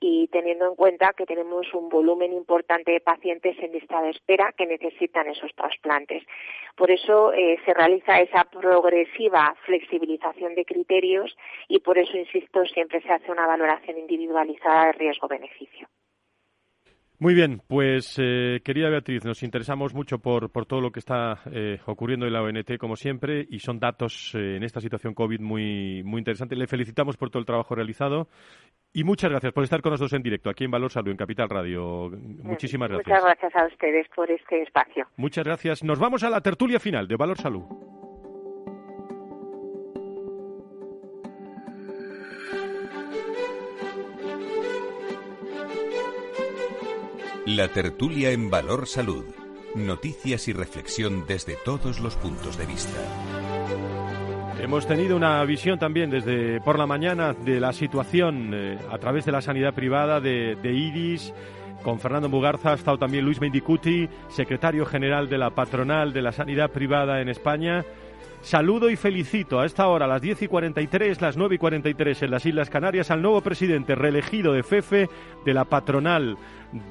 [0.00, 4.52] y teniendo en cuenta que tenemos un volumen importante de pacientes en lista de espera
[4.52, 6.22] que necesitan esos trasplantes.
[6.76, 11.36] Por eso eh, se realiza esa progresiva flexibilización de criterios
[11.68, 15.88] y por eso, insisto, siempre se hace una valoración individualizada de riesgo-beneficio.
[17.18, 21.40] Muy bien, pues eh, querida Beatriz, nos interesamos mucho por, por todo lo que está
[21.50, 25.40] eh, ocurriendo en la ONT, como siempre, y son datos eh, en esta situación COVID
[25.40, 26.58] muy, muy interesantes.
[26.58, 28.28] Le felicitamos por todo el trabajo realizado
[28.92, 31.48] y muchas gracias por estar con nosotros en directo aquí en Valor Salud, en Capital
[31.48, 32.10] Radio.
[32.10, 33.08] Muchísimas gracias.
[33.08, 35.06] Muchas gracias a ustedes por este espacio.
[35.16, 35.82] Muchas gracias.
[35.82, 37.95] Nos vamos a la tertulia final de Valor Salud.
[47.46, 49.24] La tertulia en Valor Salud.
[49.76, 52.98] Noticias y reflexión desde todos los puntos de vista.
[54.60, 59.26] Hemos tenido una visión también desde por la mañana de la situación eh, a través
[59.26, 61.32] de la sanidad privada de, de IRIS.
[61.84, 66.32] Con Fernando Mugarza ha estado también Luis Mendicuti, secretario general de la patronal de la
[66.32, 67.84] sanidad privada en España.
[68.40, 72.22] Saludo y felicito a esta hora, a las 10 y 43, las 9 y 43
[72.22, 75.08] en las Islas Canarias, al nuevo presidente reelegido de FEFE
[75.44, 76.36] de la patronal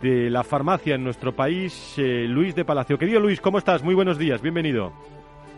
[0.01, 2.97] de la farmacia en nuestro país, eh, Luis de Palacio.
[2.97, 3.83] Querido Luis, ¿cómo estás?
[3.83, 4.91] Muy buenos días, bienvenido.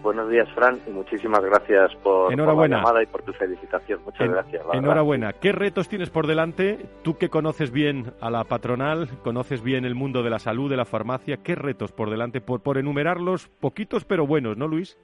[0.03, 3.99] buenos días, Fran, y muchísimas gracias por, la llamada y por tu felicitación.
[4.05, 4.63] Muchas gracias.
[4.73, 5.33] Enhorabuena.
[5.33, 6.77] ¿Qué retos tienes por delante?
[7.03, 10.77] Tú que conoces bien a la patronal, conoces bien el mundo de la salud, de
[10.77, 12.39] la farmacia, ¿qué retos por delante?
[12.39, 14.97] Por, por enumerarlos, poquitos pero buenos, ¿no, Luis?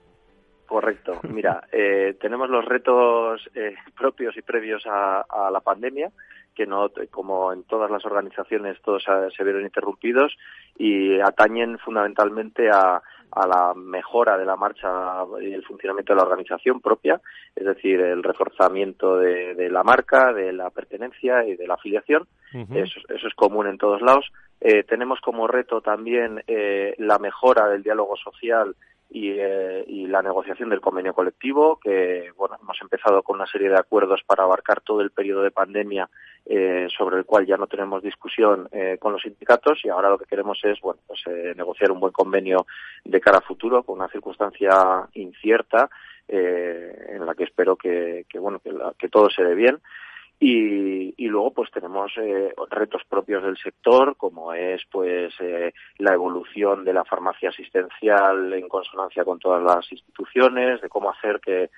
[0.66, 1.20] Correcto.
[1.30, 6.11] Mira, eh, tenemos los retos eh, propios y previos a, la pandemia,
[6.55, 10.38] que no, como en todas las organizaciones, todos se vieron interrumpidos
[10.78, 13.01] y atañen fundamentalmente a,
[13.36, 14.89] a la mejora de la marcha
[15.41, 17.20] y el funcionamiento de la organización propia,
[17.55, 22.28] es decir, el reforzamiento de, la marca, de la pertenencia y de la afiliación.
[22.74, 24.32] eso, es común en todos lados.
[24.61, 28.76] Eh, tenemos como reto también eh, la mejora del diálogo social
[29.12, 33.78] eh, y, la negociación del convenio colectivo, que bueno, hemos empezado con una serie de
[33.78, 36.10] acuerdos para abarcar todo el periodo de pandemia
[36.45, 40.18] eh, sobre el cual ya no tenemos discusión eh, con los sindicatos y ahora lo
[40.18, 41.22] que queremos es bueno, pues,
[41.56, 42.66] negociar un buen convenio
[43.04, 45.89] de cara a futuro con una circunstancia incierta
[46.26, 49.80] en la que espero que, bueno que, que todo se dé bien
[50.45, 56.83] y, luego pues tenemos eh, retos propios del sector como es pues eh, la evolución
[56.83, 61.69] de la farmacia asistencial en consonancia con todas las instituciones de cómo hacer que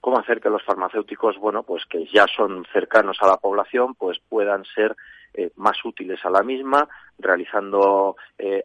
[0.00, 4.18] cómo hacer que los farmacéuticos bueno pues que ya son cercanos a la población pues
[4.28, 4.96] puedan ser
[5.34, 6.88] eh, más útiles a la misma
[7.18, 8.16] realizando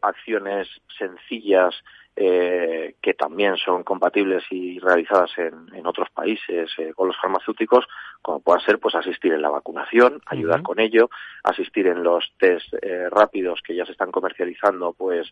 [0.02, 1.76] acciones sencillas
[2.16, 7.86] eh, que también son compatibles y realizadas en, otros países eh, con los farmacéuticos,
[8.22, 11.10] como pueda ser pues asistir en la vacunación, ayudar con ello,
[11.44, 15.28] asistir en los test eh, rápidos que ya se están comercializando, pues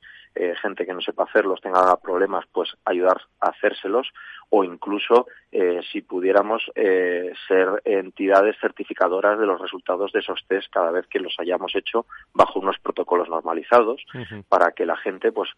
[0.61, 4.07] gente que no sepa hacerlos tenga problemas, pues ayudar a hacérselos
[4.49, 5.27] o incluso
[5.91, 11.35] si pudiéramos ser entidades certificadoras de los resultados de esos test cada vez que los
[11.39, 14.03] hayamos hecho bajo unos protocolos normalizados
[14.49, 15.49] para que la gente pues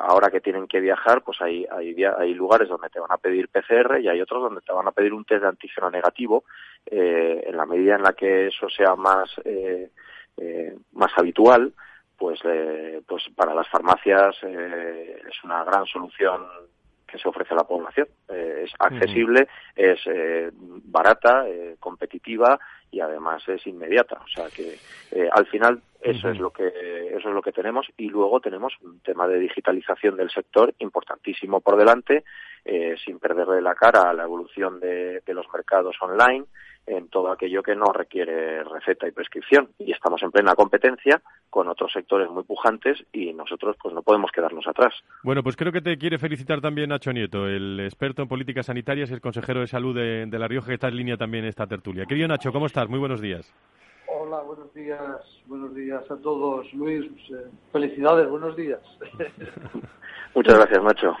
[0.00, 3.48] ahora que tienen que viajar, pues hay, hay, hay lugares donde te van a pedir
[3.48, 6.44] PCR y hay otros donde te van a pedir un test de antígeno negativo.
[6.86, 9.90] Eh, en la medida en la que eso sea más, eh,
[10.36, 11.72] eh, más habitual,
[12.16, 12.40] pues,
[13.06, 16.42] pues para las farmacias es una gran solución
[17.06, 18.06] que se ofrece a la población.
[18.28, 20.00] es accesible, es
[20.84, 21.44] barata,
[21.80, 22.58] competitiva
[22.94, 24.20] y además es inmediata.
[24.24, 24.78] O sea que
[25.32, 26.68] al final eso es lo que
[27.16, 31.60] eso es lo que tenemos y luego tenemos un tema de digitalización del sector importantísimo
[31.60, 32.24] por delante,
[32.64, 36.44] eh, sin perderle la cara a la evolución de, los mercados online
[36.86, 41.68] en todo aquello que no requiere receta y prescripción y estamos en plena competencia con
[41.68, 44.94] otros sectores muy pujantes y nosotros pues no podemos quedarnos atrás.
[45.22, 49.10] Bueno, pues creo que te quiere felicitar también Nacho Nieto, el experto en políticas sanitarias
[49.10, 51.50] y el consejero de salud de, de La Rioja que está en línea también en
[51.50, 52.06] esta tertulia.
[52.06, 52.88] Querido Nacho, ¿cómo estás?
[52.88, 53.52] Muy buenos días.
[54.06, 56.72] Hola, buenos días, buenos días a todos.
[56.74, 58.80] Luis, eh, felicidades, buenos días.
[60.34, 61.16] Muchas gracias, Nacho.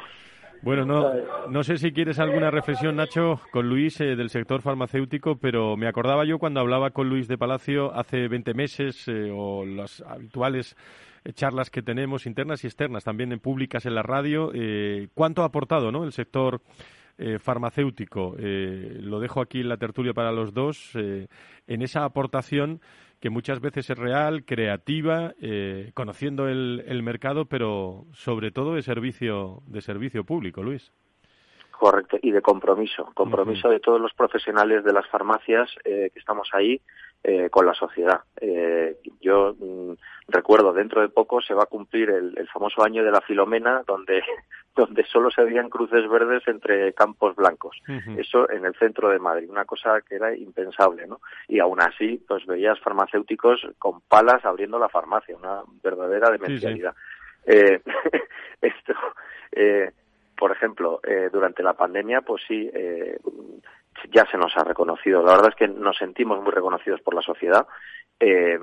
[0.64, 1.12] Bueno, no,
[1.50, 5.86] no sé si quieres alguna reflexión, Nacho, con Luis eh, del sector farmacéutico, pero me
[5.86, 10.74] acordaba yo cuando hablaba con Luis de Palacio hace 20 meses, eh, o las habituales
[11.34, 14.52] charlas que tenemos internas y externas, también en públicas en la radio,
[15.14, 16.04] cuánto ha aportado ¿no?
[16.04, 16.60] el sector
[17.16, 18.34] eh, farmacéutico.
[18.38, 21.28] Eh, lo dejo aquí en la tertulia para los dos, eh,
[21.68, 22.80] en esa aportación
[23.20, 25.32] que muchas veces es real, creativa,
[25.94, 30.92] conociendo el, mercado, pero sobre todo de servicio, de servicio público, Luis.
[31.70, 36.82] Correcto, y de compromiso, compromiso de todos los profesionales de las farmacias que estamos ahí
[37.26, 38.20] eh, con la sociedad.
[38.38, 39.94] Eh, yo mm,
[40.28, 44.22] recuerdo, dentro de poco se va a cumplir el, famoso año de la Filomena, donde,
[44.76, 47.80] donde solo se veían cruces verdes entre campos blancos.
[48.18, 51.22] Eso en el centro de Madrid, una cosa que era impensable, ¿no?
[51.48, 56.94] Y aún así, pues veías farmacéuticos con palas abriendo la farmacia, una verdadera demencialidad.
[57.46, 57.80] Eh,
[58.60, 58.92] esto,
[60.36, 61.00] por ejemplo,
[61.32, 62.70] durante la pandemia, pues sí,
[64.12, 65.22] ya se nos ha reconocido.
[65.22, 67.66] La verdad es que nos sentimos muy reconocidos por la sociedad
[68.20, 68.58] eh,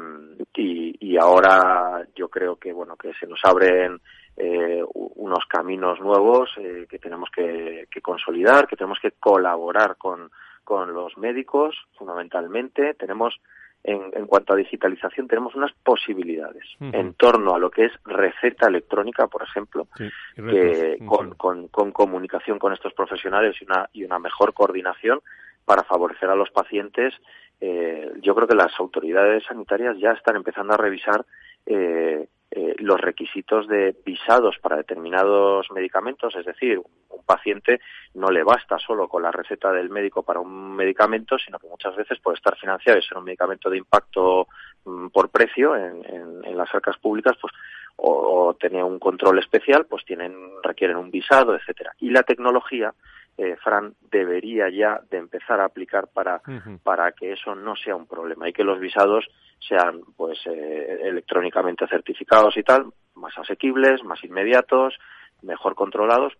[0.55, 3.99] y, ahora yo creo que bueno que se nos abren
[4.37, 10.31] eh, unos caminos nuevos eh, que tenemos que, consolidar, que tenemos que colaborar con,
[10.63, 12.93] con los médicos fundamentalmente.
[12.95, 13.39] Tenemos
[13.84, 19.27] en, cuanto a digitalización tenemos unas posibilidades en torno a lo que es receta electrónica,
[19.27, 19.88] por ejemplo,
[20.36, 25.21] que con, con, comunicación con estos profesionales y una, y una mejor coordinación
[25.65, 27.13] para favorecer a los pacientes.
[27.59, 31.25] Eh, yo creo que las autoridades sanitarias ya están empezando a revisar
[31.65, 37.80] eh, eh, los requisitos de visados para determinados medicamentos, es decir, un paciente
[38.14, 41.95] no le basta solo con la receta del médico para un medicamento, sino que muchas
[41.95, 44.49] veces puede estar financiado y ser un medicamento de impacto
[44.84, 47.54] mm, por precio en, en, las arcas públicas, pues
[47.95, 51.93] o, tener un control especial, pues tienen requieren un visado, etcétera.
[51.99, 52.93] Y la tecnología
[53.41, 56.43] eh, Fran, debería ya de empezar a aplicar para,
[56.83, 59.27] para que eso no sea un problema y que los visados
[59.59, 64.93] sean pues eh, electrónicamente certificados y tal, más asequibles, más inmediatos,
[65.41, 66.33] mejor controlados,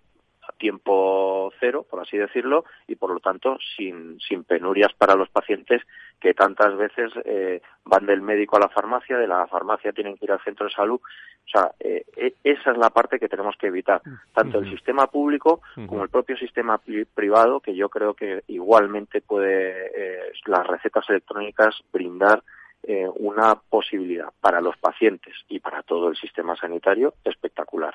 [0.51, 5.29] a tiempo cero, por así decirlo, y por lo tanto sin, sin penurias para los
[5.29, 5.81] pacientes
[6.19, 10.25] que tantas veces eh, van del médico a la farmacia, de la farmacia tienen que
[10.25, 10.99] ir al centro de salud.
[10.99, 14.01] O sea, eh, e, esa es la parte que tenemos que evitar,
[14.33, 16.79] tanto el sistema público como el propio sistema
[17.13, 22.43] privado, que yo creo que igualmente puede eh, las recetas electrónicas brindar
[22.83, 27.93] eh, una posibilidad para los pacientes y para todo el sistema sanitario espectacular.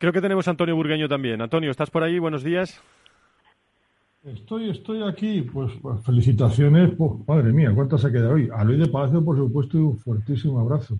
[0.00, 1.42] Creo que tenemos a Antonio Burgueño también.
[1.42, 2.18] Antonio, ¿estás por ahí?
[2.18, 2.80] Buenos días.
[4.24, 8.48] Estoy, estoy aquí, pues, pues felicitaciones, pues, madre mía, ¿cuántas se quedado hoy?
[8.50, 10.98] A Luis de Palacio, por supuesto, un fuertísimo abrazo.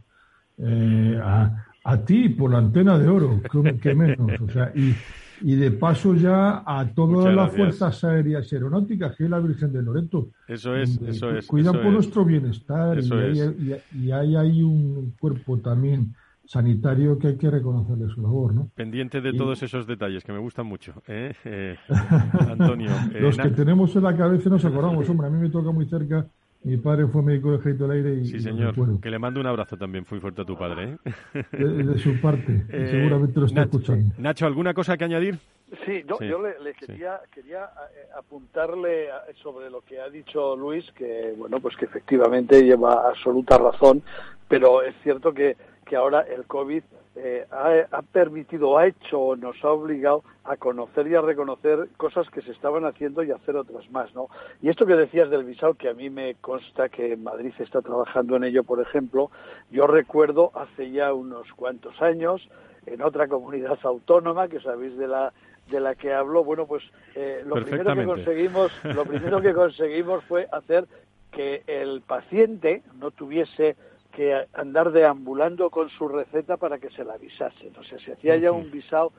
[0.59, 3.41] Eh, a, a, ti por la antena de oro,
[3.81, 4.39] que menos.
[4.39, 4.95] O sea, y,
[5.41, 9.73] y de paso ya a todas las fuerzas aéreas y aeronáuticas, que es la Virgen
[9.73, 10.29] de Loreto.
[10.47, 11.47] Eso es, eso es.
[11.47, 16.15] Cuidan por nuestro bienestar y, hay, hay, un cuerpo también
[16.51, 18.71] sanitario que hay que reconocerle su labor, ¿no?
[18.75, 21.33] Pendiente de todos esos detalles que me gustan mucho, ¿eh?
[21.45, 21.77] eh
[22.51, 22.91] Antonio.
[23.15, 25.87] Eh, Los que tenemos en la cabeza nos acordamos, hombre, a mí me toca muy
[25.87, 26.27] cerca
[26.63, 28.25] mi padre fue médico de ejército del aire y.
[28.27, 28.75] Sí, señor.
[29.01, 30.99] Que le mando un abrazo también muy fuerte a tu padre.
[31.35, 31.45] ¿eh?
[31.53, 32.67] De, su parte.
[32.71, 34.15] Eh, seguramente lo está escuchando.
[34.19, 35.39] Nacho, ¿alguna cosa que añadir?
[35.87, 39.09] Sí, yo, le, quería, quería eh, apuntarle
[39.43, 44.03] sobre lo que ha dicho Luis, que bueno, pues que efectivamente lleva absoluta razón,
[44.49, 45.57] pero es cierto que,
[45.91, 46.85] que ahora el COVID
[47.17, 52.43] eh, ha, permitido, ha hecho, nos ha obligado a conocer y a reconocer cosas que
[52.43, 54.29] se estaban haciendo y hacer otras más, ¿no?
[54.63, 58.37] Y esto que decías del visado, que a mí me consta que Madrid está trabajando
[58.37, 59.33] en ello, por ejemplo,
[59.73, 62.49] yo recuerdo hace ya unos cuantos años,
[62.87, 65.33] en otra comunidad autónoma, que sabéis de la
[65.71, 66.85] de la que hablo, bueno, pues
[67.17, 70.87] eh, lo primero que conseguimos, lo primero que conseguimos fue hacer
[71.33, 73.77] que el paciente no tuviese
[74.11, 77.73] que andar deambulando con su receta para que se la avisasen.
[77.79, 79.13] O sea, se hacía ya un visado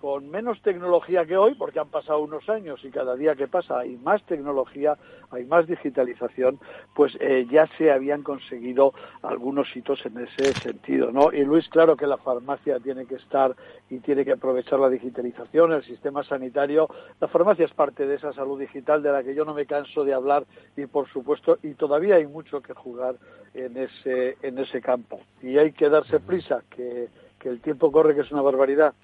[0.00, 3.78] con menos tecnología que hoy, porque han pasado unos años y cada día que pasa
[3.78, 4.96] hay más tecnología,
[5.30, 6.58] hay más digitalización,
[6.94, 8.92] pues eh, ya se habían conseguido
[9.22, 11.32] algunos hitos en ese sentido, ¿no?
[11.32, 13.56] Y Luis, claro que la farmacia tiene que estar
[13.90, 16.88] y tiene que aprovechar la digitalización, el sistema sanitario.
[17.20, 20.04] La farmacia es parte de esa salud digital de la que yo no me canso
[20.04, 20.44] de hablar
[20.76, 23.16] y, por supuesto, y todavía hay mucho que jugar
[23.54, 25.20] en ese, en ese campo.
[25.42, 28.94] Y hay que darse prisa, que, que el tiempo corre, que es una barbaridad.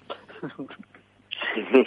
[1.53, 1.85] Sí,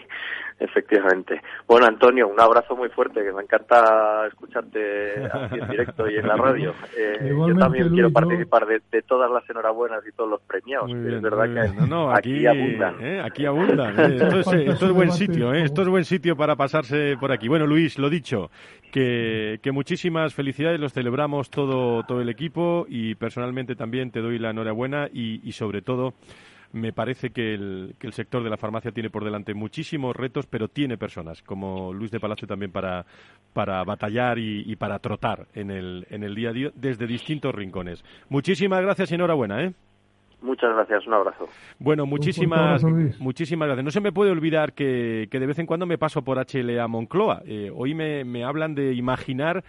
[0.58, 1.40] efectivamente.
[1.66, 6.26] Bueno, Antonio, un abrazo muy fuerte, que me encanta escucharte aquí en directo y en
[6.26, 6.74] la radio.
[6.96, 10.90] Eh, yo también quiero participar de, todas las enhorabuenas y todos los premios.
[10.90, 11.60] es verdad que
[12.16, 12.96] aquí, abundan.
[13.00, 13.98] Eh, aquí abundan.
[13.98, 14.16] Eh.
[14.16, 17.48] Esto, es, buen sitio, esto es buen sitio para pasarse por aquí.
[17.48, 18.50] Bueno, Luis, lo dicho,
[18.92, 24.38] que, que muchísimas felicidades, los celebramos todo, todo el equipo y personalmente también te doy
[24.38, 26.14] la enhorabuena y, y sobre todo
[26.72, 30.46] me parece que el, que el sector de la farmacia tiene por delante muchísimos retos,
[30.46, 33.04] pero tiene personas como Luis de Palacio también para,
[33.52, 38.04] para batallar y, para trotar en el, en el día a día desde distintos rincones.
[38.28, 39.64] Muchísimas gracias y enhorabuena.
[39.64, 39.72] ¿eh?
[40.42, 41.48] Muchas gracias, un abrazo.
[41.78, 42.82] Bueno, muchísimas,
[43.18, 43.84] muchísimas gracias.
[43.84, 46.86] No se me puede olvidar que, que, de vez en cuando me paso por HLA
[46.88, 47.42] Moncloa.
[47.46, 49.64] Eh, hoy me, me hablan de imaginar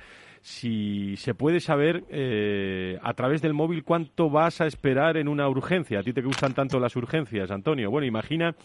[0.48, 5.50] si se puede saber eh, a través del móvil cuánto vas a esperar en una
[5.50, 6.00] urgencia.
[6.00, 7.92] A ti te gustan tanto las urgencias, Antonio.
[7.92, 8.56] Bueno, imagina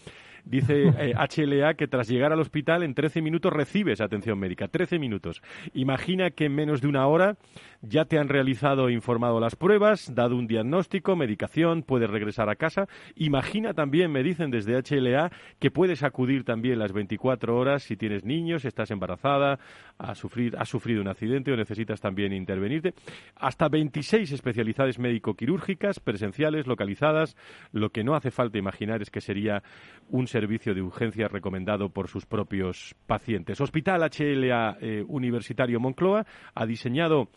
[0.45, 4.67] Dice HLA eh, que tras llegar al hospital en 13 minutos recibes atención médica.
[4.67, 5.41] 13 minutos.
[5.73, 7.37] Imagina que en menos de una hora
[7.81, 12.55] ya te han realizado e informado las pruebas, dado un diagnóstico, medicación, puedes regresar a
[12.55, 12.87] casa.
[13.15, 18.25] Imagina también, me dicen desde HLA, que puedes acudir también las 24 horas si tienes
[18.25, 19.59] niños, estás embarazada,
[19.97, 22.93] has sufrido, has sufrido un accidente o necesitas también intervenirte.
[23.35, 27.35] Hasta 26 especialidades médico-quirúrgicas, presenciales, localizadas.
[27.71, 29.63] Lo que no hace falta imaginar es que sería
[30.09, 33.61] un servicio de urgencias recomendado por sus propios pacientes.
[33.61, 36.25] Hospital HLA eh, Universitario Moncloa
[36.55, 37.29] ha diseñado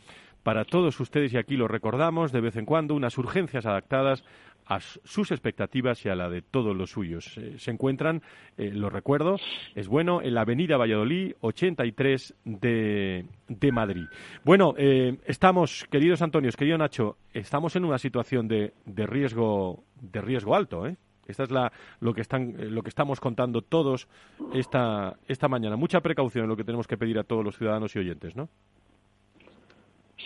[0.43, 4.25] para todos ustedes, y aquí lo recordamos de vez en cuando, unas urgencias adaptadas
[4.65, 7.37] a sus expectativas y a la de todos los suyos.
[7.37, 8.23] Eh, se encuentran,
[8.57, 9.37] eh, lo recuerdo,
[9.75, 14.07] es bueno, en la Avenida Valladolid 83 de, de Madrid.
[14.43, 20.21] Bueno, eh, estamos, queridos Antonios, querido Nacho, estamos en una situación de, de riesgo de
[20.21, 20.97] riesgo alto, ¿eh?
[21.29, 24.09] Esta es la, lo, que están, lo que estamos contando todos
[24.55, 25.77] esta, esta mañana.
[25.77, 28.49] Mucha precaución en lo que tenemos que pedir a todos los ciudadanos y oyentes, ¿no?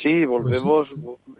[0.02, 0.88] Sí, volvemos,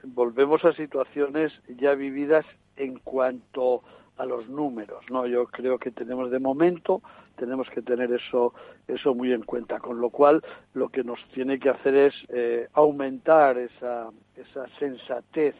[0.05, 2.45] volvemos a situaciones ya vividas
[2.77, 3.83] en cuanto
[4.17, 5.27] a los números, ¿no?
[5.27, 7.01] Yo creo que tenemos de momento
[7.37, 8.53] tenemos que tener eso
[8.87, 10.43] eso muy en cuenta, con lo cual
[10.75, 15.55] lo que nos tiene que hacer es eh, aumentar esa esa sensatez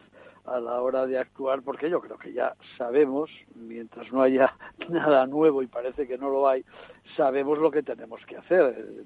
[0.45, 4.55] a la hora de actuar, porque yo creo que ya sabemos, mientras no haya
[4.88, 6.64] nada nuevo y parece que no lo hay,
[7.16, 9.05] sabemos lo que tenemos que hacer.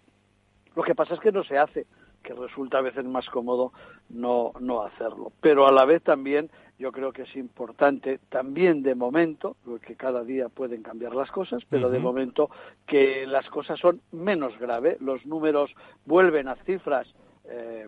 [0.74, 1.86] Lo que pasa es que no se hace
[2.24, 3.72] que resulta a veces más cómodo
[4.08, 5.30] no, no hacerlo.
[5.40, 10.24] Pero a la vez también yo creo que es importante, también de momento, porque cada
[10.24, 12.50] día pueden cambiar las cosas, pero de momento
[12.86, 15.72] que las cosas son menos graves, los números
[16.04, 17.06] vuelven a cifras
[17.44, 17.86] eh,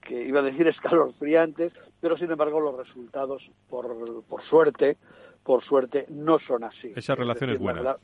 [0.00, 4.96] que iba a decir escalofriantes, pero sin embargo los resultados, por, por suerte,
[5.42, 6.92] por suerte, no son así.
[6.96, 7.82] Esa relación es, buena.
[7.82, 7.98] La,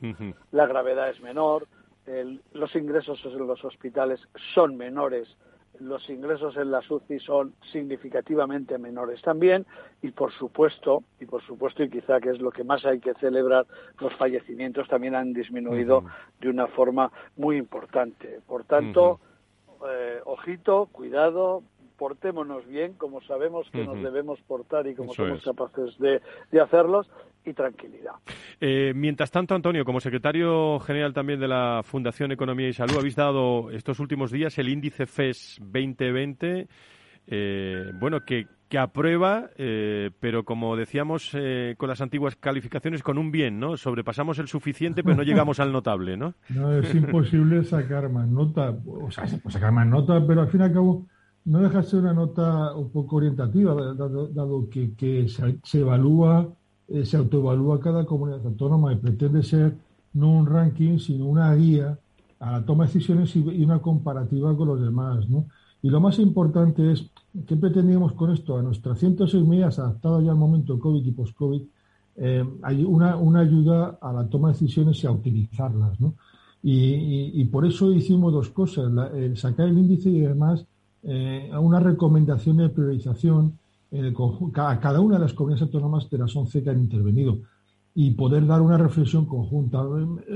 [0.51, 1.67] la, gravedad es menor,
[2.05, 4.19] el, los ingresos en los hospitales
[4.53, 5.37] son menores
[5.79, 9.65] los ingresos en la UCI son significativamente menores también
[10.01, 13.13] y por supuesto y por supuesto y quizá que es lo que más hay que
[13.15, 13.65] celebrar
[13.99, 16.11] los fallecimientos también han disminuido uh -huh.
[16.41, 19.19] de una forma muy importante por tanto
[19.67, 19.89] uh -huh.
[19.91, 21.63] eh, ojito cuidado
[21.97, 23.93] portémonos bien como sabemos que uh -huh.
[23.95, 25.45] nos debemos portar y como Eso somos es.
[25.45, 26.21] capaces de,
[26.51, 27.09] de hacerlos
[27.45, 28.13] y tranquilidad.
[28.59, 33.15] Eh, mientras tanto, Antonio, como secretario general también de la Fundación Economía y Salud, habéis
[33.15, 36.67] dado estos últimos días el índice FES 2020,
[37.29, 43.17] eh, bueno, que, que aprueba, eh, pero como decíamos eh, con las antiguas calificaciones, con
[43.17, 43.77] un bien, ¿no?
[43.77, 46.33] Sobrepasamos el suficiente, pero no llegamos al notable, ¿no?
[46.49, 50.63] No, es imposible sacar más nota, o sea, sacar más nota, pero al fin y
[50.65, 51.05] al cabo
[51.47, 55.79] no deja de ser una nota un poco orientativa, dado, dado que, que se, se
[55.79, 56.47] evalúa
[56.87, 59.75] eh, se autoevalúa cada comunidad autónoma y pretende ser
[60.13, 61.99] no un ranking, sino una guía
[62.39, 65.27] a la toma de decisiones y, y, una comparativa con los demás.
[65.27, 65.47] ¿no?
[65.81, 67.11] Y lo más importante es,
[67.45, 68.57] ¿qué pretendíamos con esto?
[68.57, 71.61] A nuestras 106 medidas adaptadas ya al momento COVID y post-COVID,
[72.19, 75.99] eh, hay una, una, ayuda a la toma de decisiones y a utilizarlas.
[75.99, 76.15] ¿no?
[76.63, 80.65] Y, y, y por eso hicimos dos cosas, la, el sacar el índice y además
[81.07, 83.57] eh, una recomendación de priorización
[83.91, 84.13] el
[84.55, 87.39] a cada una de las comunidades autónomas de las 11 que han intervenido
[87.95, 89.81] y poder dar una reflexión conjunta.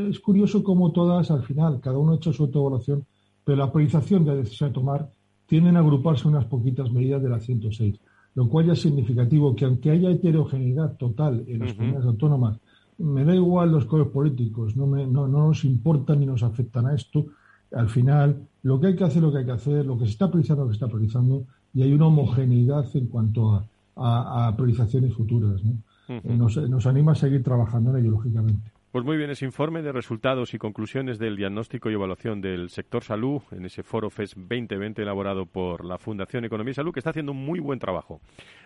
[0.10, 3.06] Es curioso cómo todas, al final, cada uno ha hecho su autoevaluación,
[3.44, 5.10] pero la priorización de la decisión de tomar
[5.46, 8.00] tienden a agruparse unas poquitas medidas de las 106,
[8.36, 11.78] lo cual ya es significativo que aunque haya heterogeneidad total en las uh -huh.
[11.78, 12.60] comunidades autónomas,
[12.98, 16.88] me da igual los colores políticos, no, me, no, no nos importan ni nos afectan
[16.88, 17.26] a esto,
[17.74, 20.12] al final lo que hay que hacer, lo que hay que hacer, lo que se
[20.12, 23.66] está priorizando, lo que se está priorizando, y hay una homogeneidad en cuanto a,
[23.96, 25.64] a, a priorizaciones futuras.
[25.64, 25.72] ¿no?
[26.10, 26.38] Uh -huh.
[26.38, 28.72] nos, nos, anima a seguir trabajando en ello, lógicamente.
[28.92, 33.06] Pues muy bien, ese informe de resultados y conclusiones del diagnóstico y evaluación del sector
[33.06, 37.12] salud en ese foro FES 2020 elaborado por la Fundación Economía y Salud, que está
[37.12, 38.20] haciendo un muy buen trabajo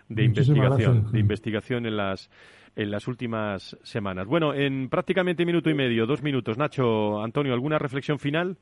[0.09, 1.11] de investigación, gracias.
[1.11, 2.31] de investigación en las
[2.75, 4.25] en las últimas semanas.
[4.25, 8.57] Bueno, en prácticamente minuto y medio, dos minutos, Nacho, Antonio, ¿alguna reflexión final?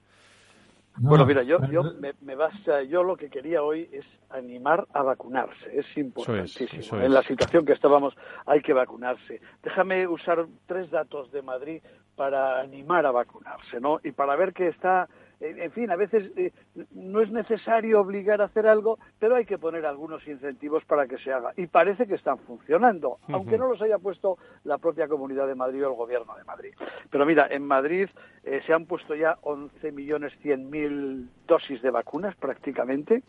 [0.99, 4.87] No, bueno, mira, yo, yo me, me, basta, yo lo que quería hoy es animar
[4.93, 6.65] a vacunarse, es importantísimo.
[6.67, 7.05] Eso es, eso es.
[7.05, 8.13] En la situación que estábamos
[8.45, 9.41] hay que vacunarse.
[9.63, 11.81] Déjame usar tres datos de Madrid
[12.15, 13.99] para animar a vacunarse, ¿no?
[14.03, 15.09] Y para ver que está
[15.43, 16.51] en fin, a veces eh,
[16.91, 21.17] no es necesario obligar a hacer algo, pero hay que poner algunos incentivos para que
[21.17, 21.51] se haga.
[21.57, 23.35] Y parece que están funcionando, uh -huh.
[23.35, 26.73] aunque no los haya puesto la propia Comunidad de Madrid o el Gobierno de Madrid.
[27.09, 28.09] Pero mira, en Madrid
[28.43, 33.23] eh, se han puesto ya 11.100.000 dosis de vacunas prácticamente.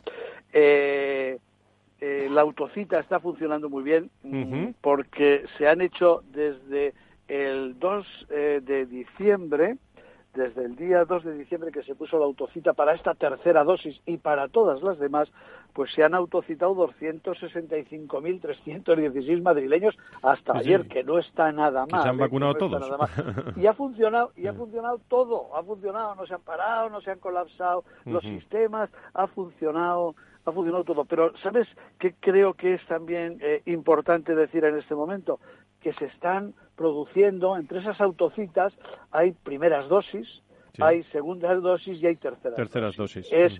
[0.53, 1.39] Eh,
[2.01, 4.75] eh, la autocita está funcionando muy bien uh -huh.
[4.81, 6.93] porque se han hecho desde
[7.29, 9.77] el 2 eh, de diciembre
[10.35, 14.01] desde el día 2 de diciembre que se puso la autocita para esta tercera dosis
[14.07, 15.30] y para todas las demás,
[15.72, 20.89] pues se han autocitado 265.316 madrileños hasta sí, ayer, sí.
[20.89, 22.03] que no está nada mal.
[22.03, 22.91] se han vacunado no todos.
[23.57, 27.11] Y ha funcionado, y ha funcionado todo, ha funcionado, no se han parado, no se
[27.11, 28.12] han colapsado uh -huh.
[28.12, 30.14] los sistemas, ha funcionado
[30.47, 31.05] ha funcionado todo.
[31.05, 31.66] Pero ¿sabes
[31.99, 35.41] qué creo que es también eh, importante decir en este momento?
[35.85, 38.72] Que se están produciendo, entre esas autocitas
[39.12, 40.26] hay primeras dosis,
[40.80, 42.57] hay segundas dosis y hay terceras.
[42.57, 43.28] Terceras dosis.
[43.30, 43.53] Es,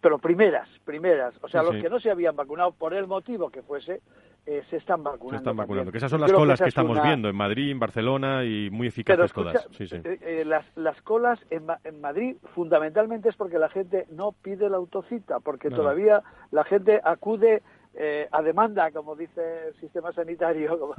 [0.00, 1.34] pero primeras, primeras.
[1.42, 4.00] O sea, los que no se habían vacunado por el motivo que fuese,
[4.46, 5.30] eh, se están vacunando.
[5.32, 5.92] Se están vacunando.
[5.92, 8.42] Que esas son las Creo colas que, es estamos una- viendo en Madrid, en Barcelona
[8.44, 9.68] y muy Pero eficaces escucha, todas.
[9.76, 14.32] Sí, eh, eh, las, las colas en, en Madrid fundamentalmente es porque la gente no
[14.32, 15.76] pide la autocita, porque No.
[15.76, 17.62] todavía la gente acude
[17.94, 20.94] eh, a demanda, como dice el sistema sanitario, como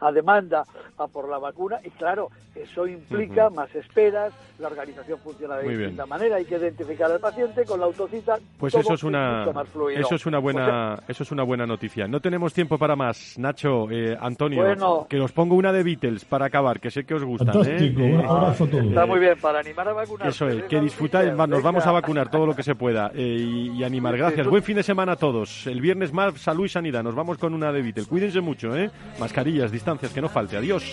[0.00, 0.64] a demanda
[0.98, 5.76] a por la vacuna y claro, eso implica más esperas, la organización funciona de Muy
[5.76, 5.90] bien.
[5.90, 8.38] distinta manera, hay que identificar al paciente con la autocita.
[8.58, 9.44] Pues todo eso es una
[9.96, 12.08] eso es una buena eso es una buena noticia.
[12.08, 15.06] No tenemos tiempo para más, Nacho, eh, Antonio, Bueno.
[15.08, 17.52] que os pongo una de Beatles para acabar, que sé que os gustan.
[17.54, 18.14] Fantástico, ¿eh?
[18.14, 18.84] un abrazo a todos.
[18.86, 20.28] Está muy bien, para animar a vacunar.
[20.28, 23.78] Eso es, que disfrutáis, nos vamos a vacunar todo lo que se pueda eh, y,
[23.78, 24.16] y animar.
[24.16, 25.66] Gracias, buen fin de semana a todos.
[25.66, 27.02] El viernes más salud y sanidad.
[27.02, 28.06] Nos vamos con una de Beatles.
[28.06, 28.90] Cuídense mucho, ¿eh?
[29.18, 30.56] Mascarillas, distancias, que no falte.
[30.56, 30.84] Adiós.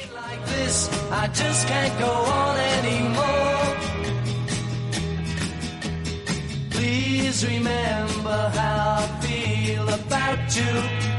[6.71, 11.09] Please remember how I feel about you.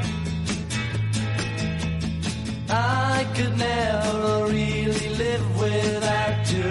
[2.69, 6.71] I could never really live without you.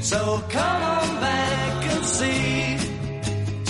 [0.00, 2.85] So come on back and see